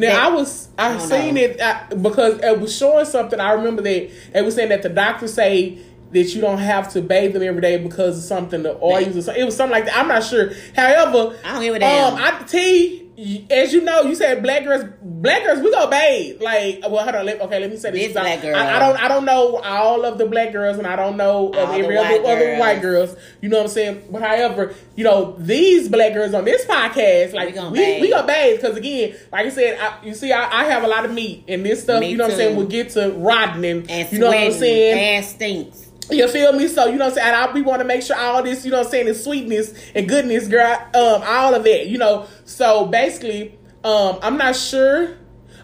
[0.00, 1.40] now that, I was I, I seen know.
[1.42, 3.40] it I, because it was showing something.
[3.40, 5.78] I remember that it was saying that the doctor say
[6.12, 9.22] that you don't have to bathe them every day because of something the oils or
[9.22, 9.42] something.
[9.42, 9.96] It was something like that.
[9.96, 10.52] I'm not sure.
[10.74, 12.14] However, I don't give a damn.
[12.14, 13.09] Um, I T
[13.50, 16.40] as you know, you said black girls, black girls, we go bathe.
[16.40, 17.26] Like, well, hold on.
[17.26, 18.04] Let, okay, let me say this.
[18.04, 18.56] this black girl.
[18.56, 21.48] I, I, don't, I don't know all of the black girls, and I don't know
[21.48, 23.14] of every other, other white girls.
[23.42, 24.04] You know what I'm saying?
[24.10, 28.26] But however, you know these black girls on this podcast, like we we, we go
[28.26, 31.12] bathe because again, like I said, I, you see, I, I, have a lot of
[31.12, 32.32] meat, and this stuff, me you know too.
[32.32, 35.24] what I'm saying, will get to rotting and, and you know what I'm saying, and
[35.26, 35.89] stinks.
[36.10, 36.68] You feel me?
[36.68, 37.34] So you know what I'm saying.
[37.34, 39.72] I we want to make sure all this, you know what I'm saying, is sweetness
[39.94, 40.76] and goodness, girl.
[40.94, 42.26] Um, all of it, you know.
[42.44, 45.16] So basically, um, I'm not sure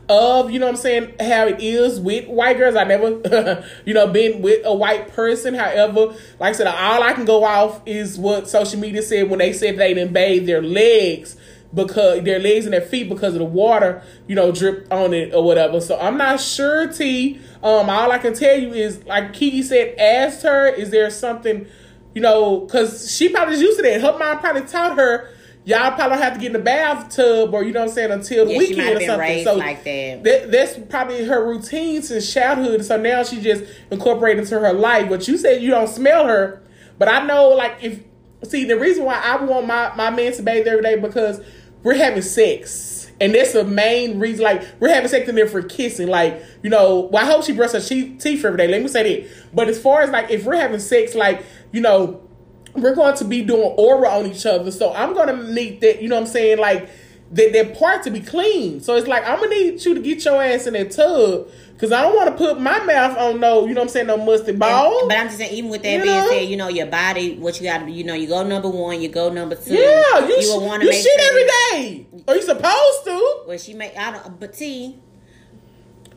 [0.08, 2.76] of you know what I'm saying how it is with white girls.
[2.76, 5.54] I never you know been with a white person.
[5.54, 9.38] However, like I said, all I can go off is what social media said when
[9.40, 11.36] they said they didn't bathe their legs
[11.76, 15.32] because their legs and their feet because of the water, you know, drip on it
[15.32, 15.80] or whatever.
[15.80, 17.38] So I'm not sure, T.
[17.62, 21.66] Um, all I can tell you is, like Kiki said, asked her, is there something,
[22.14, 24.00] you know, because she probably used to that.
[24.00, 25.28] Her mom probably taught her
[25.66, 28.46] y'all probably have to get in the bathtub or you know what I'm saying until
[28.46, 29.44] the yeah, weekend or something.
[29.44, 30.22] So like that.
[30.22, 30.52] that.
[30.52, 32.84] that's probably her routine since childhood.
[32.84, 35.08] So now she just incorporated into her life.
[35.08, 36.62] But you said you don't smell her,
[36.98, 38.00] but I know like if
[38.44, 41.40] see the reason why I want my my man to bathe every day because
[41.86, 43.12] we're having sex.
[43.20, 46.08] And that's the main reason, like, we're having sex in there for kissing.
[46.08, 48.66] Like, you know, well, I hope she brushes her teeth every day.
[48.66, 49.30] Let me say that.
[49.54, 52.28] But as far as, like, if we're having sex, like, you know,
[52.74, 54.72] we're going to be doing aura on each other.
[54.72, 56.58] So I'm going to need that, you know what I'm saying?
[56.58, 56.90] Like,
[57.30, 58.80] that, that part to be clean.
[58.80, 61.48] So it's like, I'm going to need you to get your ass in that tub.
[61.78, 64.06] Cause I don't want to put my mouth on no, you know what I'm saying,
[64.06, 65.00] no mustard ball.
[65.00, 66.30] And, but I'm just saying, even with that you being know?
[66.30, 69.02] said, you know, your body, what you got to, you know, you go number one,
[69.02, 69.74] you go number two.
[69.74, 70.86] Yeah, you, you will want to.
[70.86, 72.06] You shit every day.
[72.26, 73.42] Are you supposed to?
[73.46, 73.94] Well, she make.
[73.94, 74.40] I don't.
[74.40, 74.98] But see,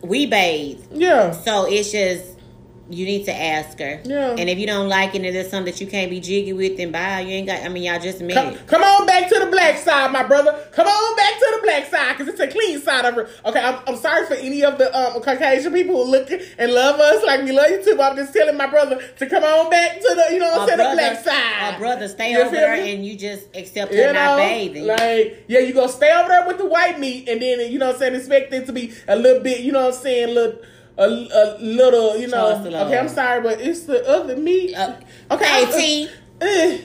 [0.01, 0.81] we bathe.
[0.93, 1.31] Yeah.
[1.31, 2.38] So it's just
[2.89, 4.01] you need to ask her.
[4.03, 4.35] Yeah.
[4.37, 6.77] And if you don't like it and there's something that you can't be jiggy with,
[6.77, 7.21] then bye.
[7.21, 7.61] You ain't got.
[7.63, 8.33] I mean, y'all just met.
[8.33, 10.67] Come, come on back to the black side, my brother.
[10.71, 13.29] Come on back to the black side because it's a clean side of her.
[13.45, 16.99] Okay, I'm, I'm sorry for any of the um, Caucasian people who look and love
[16.99, 17.95] us like we love you too.
[17.95, 20.61] But I'm just telling my brother to come on back to the you know what
[20.61, 21.73] I'm saying the black side.
[21.73, 24.87] My brother, stay you over there and you just accept her you know, not bathing.
[24.87, 27.87] Like yeah, you gonna stay over there with the white meat and then you know
[27.87, 30.33] what I'm saying expect it to be a little bit you know what I'm saying
[30.33, 30.59] little
[30.99, 32.61] a, a little, you know.
[32.87, 34.75] Okay, I'm sorry, but it's the other meat.
[34.75, 34.99] Uh,
[35.31, 36.09] okay, T.
[36.41, 36.77] Uh,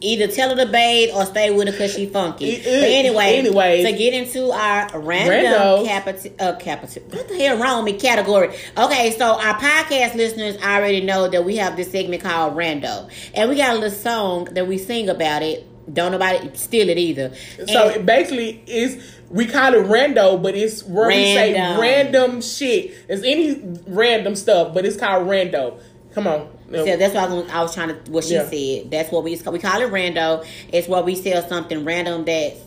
[0.00, 2.56] Either tell her to bathe or stay with her because she funky.
[2.56, 7.84] but anyway, anyway, to get into our random capital, uh, capital, what the hell wrong
[7.84, 8.54] with me category?
[8.76, 13.48] Okay, so our podcast listeners already know that we have this segment called Rando, and
[13.48, 15.66] we got a little song that we sing about it.
[15.90, 17.34] Don't nobody steal it either.
[17.66, 19.02] So and, basically, is
[19.34, 21.20] we call it rando, but it's where random.
[21.20, 22.94] we say random shit.
[23.08, 25.80] It's any random stuff, but it's called rando.
[26.12, 26.48] Come on.
[26.70, 28.10] So that's what I was, I was trying to.
[28.12, 28.48] What she yeah.
[28.48, 28.92] said.
[28.92, 30.46] That's what we we call it rando.
[30.72, 32.60] It's where we sell something random that's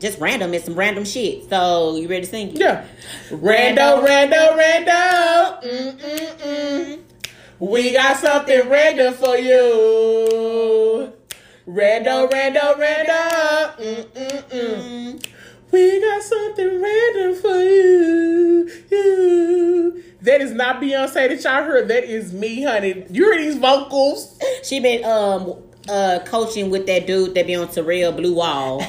[0.00, 0.52] just random.
[0.52, 1.48] It's some random shit.
[1.48, 2.56] So you ready to sing?
[2.56, 2.84] Yeah.
[3.28, 5.62] Rando, rando, rando.
[5.62, 7.00] Mm-mm-mm.
[7.60, 11.12] We got something random for you.
[11.68, 13.76] Rando, rando, rando.
[13.76, 14.50] Mm-mm-mm.
[14.50, 15.39] Mm-hmm.
[15.72, 18.70] We got something random for you.
[18.90, 20.04] you.
[20.22, 21.88] That is not Beyonce that y'all heard.
[21.88, 23.04] That is me, honey.
[23.10, 24.38] You hear these vocals?
[24.62, 25.54] She been um
[25.88, 28.80] uh coaching with that dude that be on Terrell Blue Wall.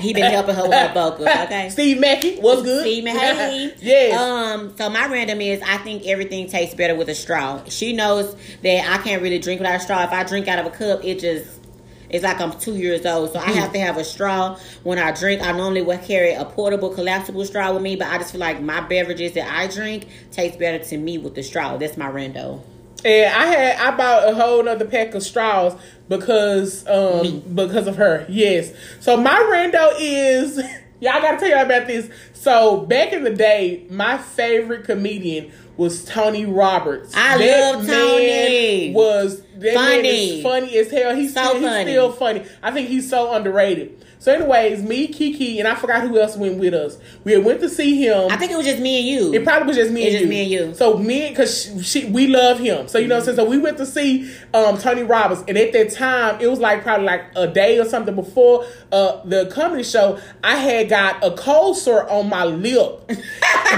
[0.00, 1.28] he been helping her with her vocals.
[1.28, 1.68] Okay.
[1.70, 2.82] Steve Mackey, what's good?
[2.82, 3.74] Steve Mackey.
[3.80, 4.18] yes.
[4.18, 4.76] Um.
[4.76, 7.62] So my random is I think everything tastes better with a straw.
[7.68, 10.02] She knows that I can't really drink without a straw.
[10.04, 11.65] If I drink out of a cup, it just
[12.08, 15.12] it's like I'm two years old, so I have to have a straw when I
[15.12, 15.42] drink.
[15.42, 18.60] I normally will carry a portable, collapsible straw with me, but I just feel like
[18.60, 21.76] my beverages that I drink taste better to me with the straw.
[21.76, 22.62] That's my rando.
[23.04, 25.74] And I had I bought a whole other pack of straws
[26.08, 28.26] because um because of her.
[28.28, 28.72] Yes.
[29.00, 30.56] So my rando is
[31.00, 32.10] y'all gotta tell y'all about this.
[32.32, 37.14] So back in the day, my favorite comedian was Tony Roberts.
[37.14, 38.92] I that love Tony.
[38.92, 41.14] Was that funny, funny as hell.
[41.14, 41.84] He's, so still, funny.
[41.84, 42.44] he's still funny.
[42.62, 44.04] I think he's so underrated.
[44.18, 46.98] So, anyways, me, Kiki, and I forgot who else went with us.
[47.24, 48.30] We went to see him.
[48.30, 49.34] I think it was just me and you.
[49.34, 50.28] It probably was just me, and, just you.
[50.28, 50.74] me and you.
[50.74, 52.88] So me, because she, we love him.
[52.88, 53.36] So you know, what I'm saying.
[53.36, 56.82] So we went to see um, Tony Roberts, and at that time, it was like
[56.82, 60.18] probably like a day or something before uh, the comedy show.
[60.42, 63.06] I had got a cold sore on my lip.
[63.08, 63.14] Do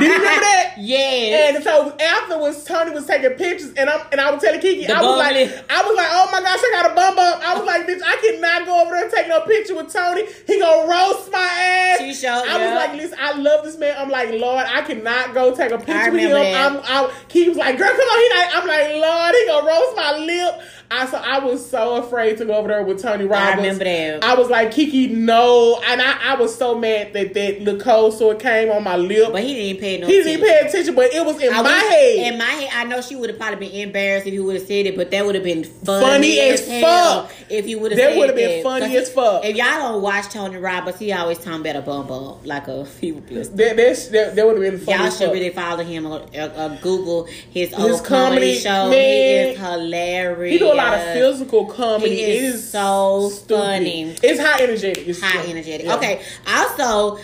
[0.05, 0.65] you remember that?
[0.81, 1.55] Yeah.
[1.55, 4.95] And so afterwards, Tony was taking pictures, and I'm and I was telling Kiki, the
[4.95, 7.43] I was like, I was like, oh my gosh, I got a bum bump.
[7.45, 10.23] I was like, bitch, I cannot go over there and take no picture with Tony.
[10.47, 11.99] He gonna roast my ass.
[11.99, 12.45] She showed.
[12.47, 13.95] I was like, listen, I love this man.
[13.99, 16.31] I'm like, Lord, I cannot go take a picture with him.
[16.31, 16.73] That.
[16.73, 18.19] I'm, I, he was like, girl, come on.
[18.19, 20.61] He like, I'm like, Lord, he gonna roast my lip.
[20.91, 23.53] I so I was so afraid to go over there with Tony Roberts.
[23.53, 24.25] I remember that.
[24.25, 28.15] I was like, Kiki, no, and I, I was so mad that that the cold
[28.15, 29.33] sore came on my lip.
[29.33, 30.07] But he didn't pay no.
[30.07, 30.41] He attention.
[30.41, 32.33] didn't pay attention, but it was in I my was, head.
[32.33, 34.67] In my head, I know she would have probably been embarrassed if he would have
[34.67, 37.93] said it, but that would have been funny, funny as, as fuck if you would
[37.93, 37.99] have.
[37.99, 39.45] Said that That would have been funny as fuck.
[39.45, 42.87] If y'all don't watch Tony Roberts, he always talking about a bum bum like a
[42.87, 43.57] fever blister.
[43.57, 45.03] That that, that would have been funny.
[45.03, 48.91] Y'all should really follow him or, uh, uh, Google his, his old comedy, comedy show.
[48.91, 50.53] Man, he is hilarious.
[50.53, 52.15] He lot of physical comedy.
[52.17, 53.63] He is, it is so stupid.
[53.63, 54.17] funny.
[54.23, 55.07] It's high energetic.
[55.07, 55.87] It's high energetic.
[55.87, 56.23] Okay.
[56.47, 57.19] Also,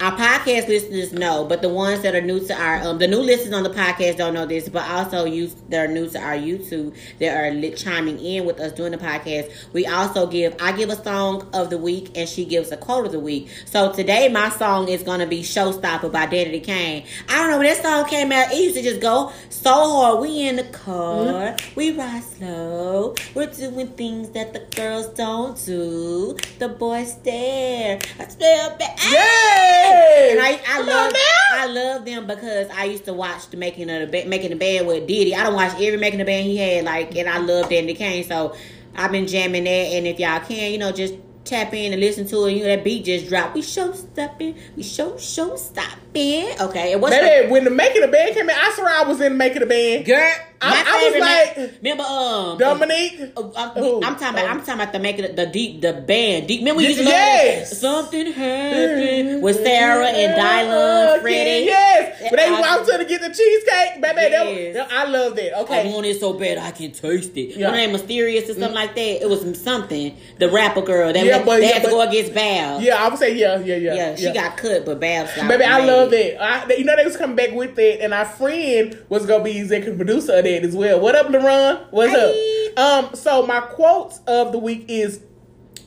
[0.00, 3.18] our podcast listeners know, but the ones that are new to our um, the new
[3.18, 6.34] listeners on the podcast don't know this, but also you that are new to our
[6.34, 9.52] YouTube that are li- chiming in with us doing the podcast.
[9.72, 13.06] We also give I give a song of the week and she gives a quote
[13.06, 13.48] of the week.
[13.66, 17.04] So today my song is gonna be Showstopper by Danity Kane.
[17.28, 20.20] I don't know when that song came out, it used to just go so hard.
[20.20, 21.74] We in the car, mm-hmm.
[21.74, 26.36] we ride slow, we're doing things that the girls don't do.
[26.60, 28.96] The boys stare, I stare back.
[29.10, 29.87] Yeah.
[29.88, 31.12] And I, I love
[31.52, 34.86] I love them because I used to watch the making of the making the band
[34.86, 35.34] with Diddy.
[35.34, 38.24] I don't watch every making the band he had, like, and I love Danity Kane.
[38.24, 38.54] So
[38.94, 39.70] I've been jamming that.
[39.70, 41.14] And if y'all can, you know, just
[41.48, 42.52] tap in and listen to it.
[42.52, 43.54] You know, that beat just dropped.
[43.54, 44.56] We show stopping.
[44.76, 46.48] We show show stopping.
[46.60, 46.92] Okay.
[46.92, 49.20] And what's Baby, the, when the making the band came in, I swear I was
[49.20, 50.04] in making the band.
[50.04, 53.32] Girl, I, I was like, remember um Dominique.
[53.36, 54.50] Uh, uh, I'm, I'm, talking about.
[54.50, 56.60] I'm talking about the making the deep the band deep.
[56.60, 57.80] Remember we used to yes.
[57.80, 61.66] something happened with Sarah and Dylan, Freddie.
[61.66, 64.20] Yes, but they walked to get the cheesecake, baby.
[64.20, 64.74] Yes.
[64.74, 65.60] That, I love that.
[65.60, 67.56] Okay, I want it so bad I can taste it.
[67.56, 67.70] Yeah.
[67.70, 68.74] Her name mysterious or something mm.
[68.74, 69.22] like that.
[69.22, 70.16] It was something.
[70.38, 72.82] The rapper girl that yeah, but, they yeah, had to go against Bab.
[72.82, 73.94] Yeah, I would say yeah, yeah, yeah.
[73.94, 74.34] Yeah, she yeah.
[74.34, 75.28] got cut, but Bab.
[75.48, 76.42] Baby, I love that.
[76.42, 79.58] I, you know they was coming back with it, and our friend was gonna be
[79.58, 81.00] executive producer of that as well.
[81.00, 81.86] What up, LaRon?
[81.90, 82.72] What's Hi.
[82.76, 83.04] up?
[83.06, 85.20] Um, so my quotes of the week is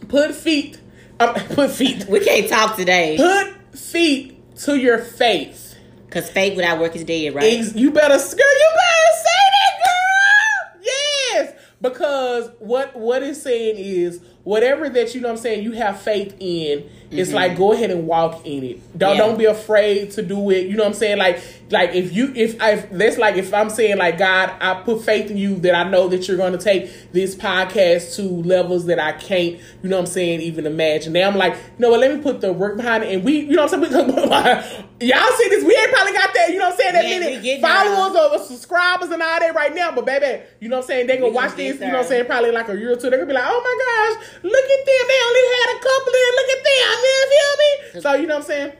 [0.07, 0.79] put feet
[1.21, 2.05] um, put feet.
[2.07, 3.17] We can't talk today.
[3.17, 5.75] Put feet to your faith.
[6.09, 7.73] Cause faith without work is dead, right?
[7.73, 8.19] You better, girl.
[8.19, 10.81] You better say that, girl.
[10.83, 15.73] Yes, because what what it's saying is whatever that you know what I'm saying you
[15.73, 17.17] have faith in, mm-hmm.
[17.17, 18.97] it's like go ahead and walk in it.
[18.97, 19.21] Don't yeah.
[19.21, 20.67] don't be afraid to do it.
[20.67, 21.17] You know what I'm saying?
[21.17, 25.03] Like like if you if I that's like if I'm saying like God, I put
[25.03, 28.99] faith in you that I know that you're gonna take this podcast to levels that
[28.99, 31.13] I can't, you know what I'm saying, even imagine.
[31.13, 33.39] Now I'm like, you know what, let me put the work behind it and we
[33.39, 34.87] you know what I'm saying?
[35.01, 37.61] y'all see this, we ain't probably got that, you know what I'm saying, that many
[37.61, 39.91] followers or subscribers and all that right now.
[39.91, 42.05] But baby, you know what I'm saying, they gonna watch this, you know what I'm
[42.05, 44.67] saying, probably like a year or two, they're gonna be like, oh my gosh, look
[44.75, 45.03] at them.
[45.07, 46.95] They only had a couple of look at them.
[47.03, 48.01] You feel me?
[48.01, 48.73] So you know what I'm saying?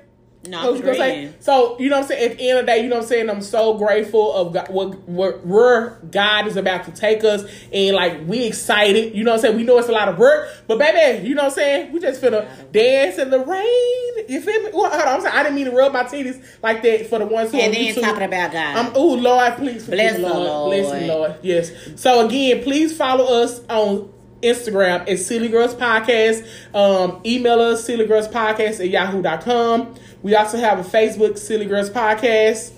[0.47, 1.32] No, what say?
[1.39, 2.32] So you know what I'm saying.
[2.32, 3.30] At the end of the day, you know what I'm saying.
[3.30, 8.26] I'm so grateful of God, what, where God is about to take us, and like
[8.26, 9.14] we excited.
[9.14, 9.58] You know what I'm saying.
[9.58, 11.91] We know it's a lot of work, but baby, you know what I'm saying.
[11.93, 14.30] We just finna dance in the rain.
[14.30, 14.72] You feel me?
[14.74, 15.08] Well, hold on.
[15.10, 17.60] I'm saying I didn't mean to rub my titties like that for the ones who.
[17.60, 18.02] And then YouTube.
[18.02, 18.78] talking about God.
[18.78, 20.38] I'm, oh Lord, please bless me, Lord.
[20.38, 20.72] Lord.
[20.72, 21.36] Bless me, Lord.
[21.43, 21.72] Yes.
[22.02, 24.12] So again, please follow us on
[24.42, 26.48] Instagram at Silly Girls Podcast.
[26.76, 29.96] Um, email us, Silly Girls Podcast at yahoo.com.
[30.22, 32.74] We also have a Facebook, Silly Girls Podcast.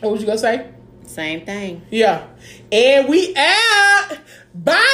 [0.00, 0.68] What was you going to say?
[1.06, 1.82] Same thing.
[1.90, 2.26] Yeah.
[2.70, 4.18] And we out.
[4.54, 4.92] Bye.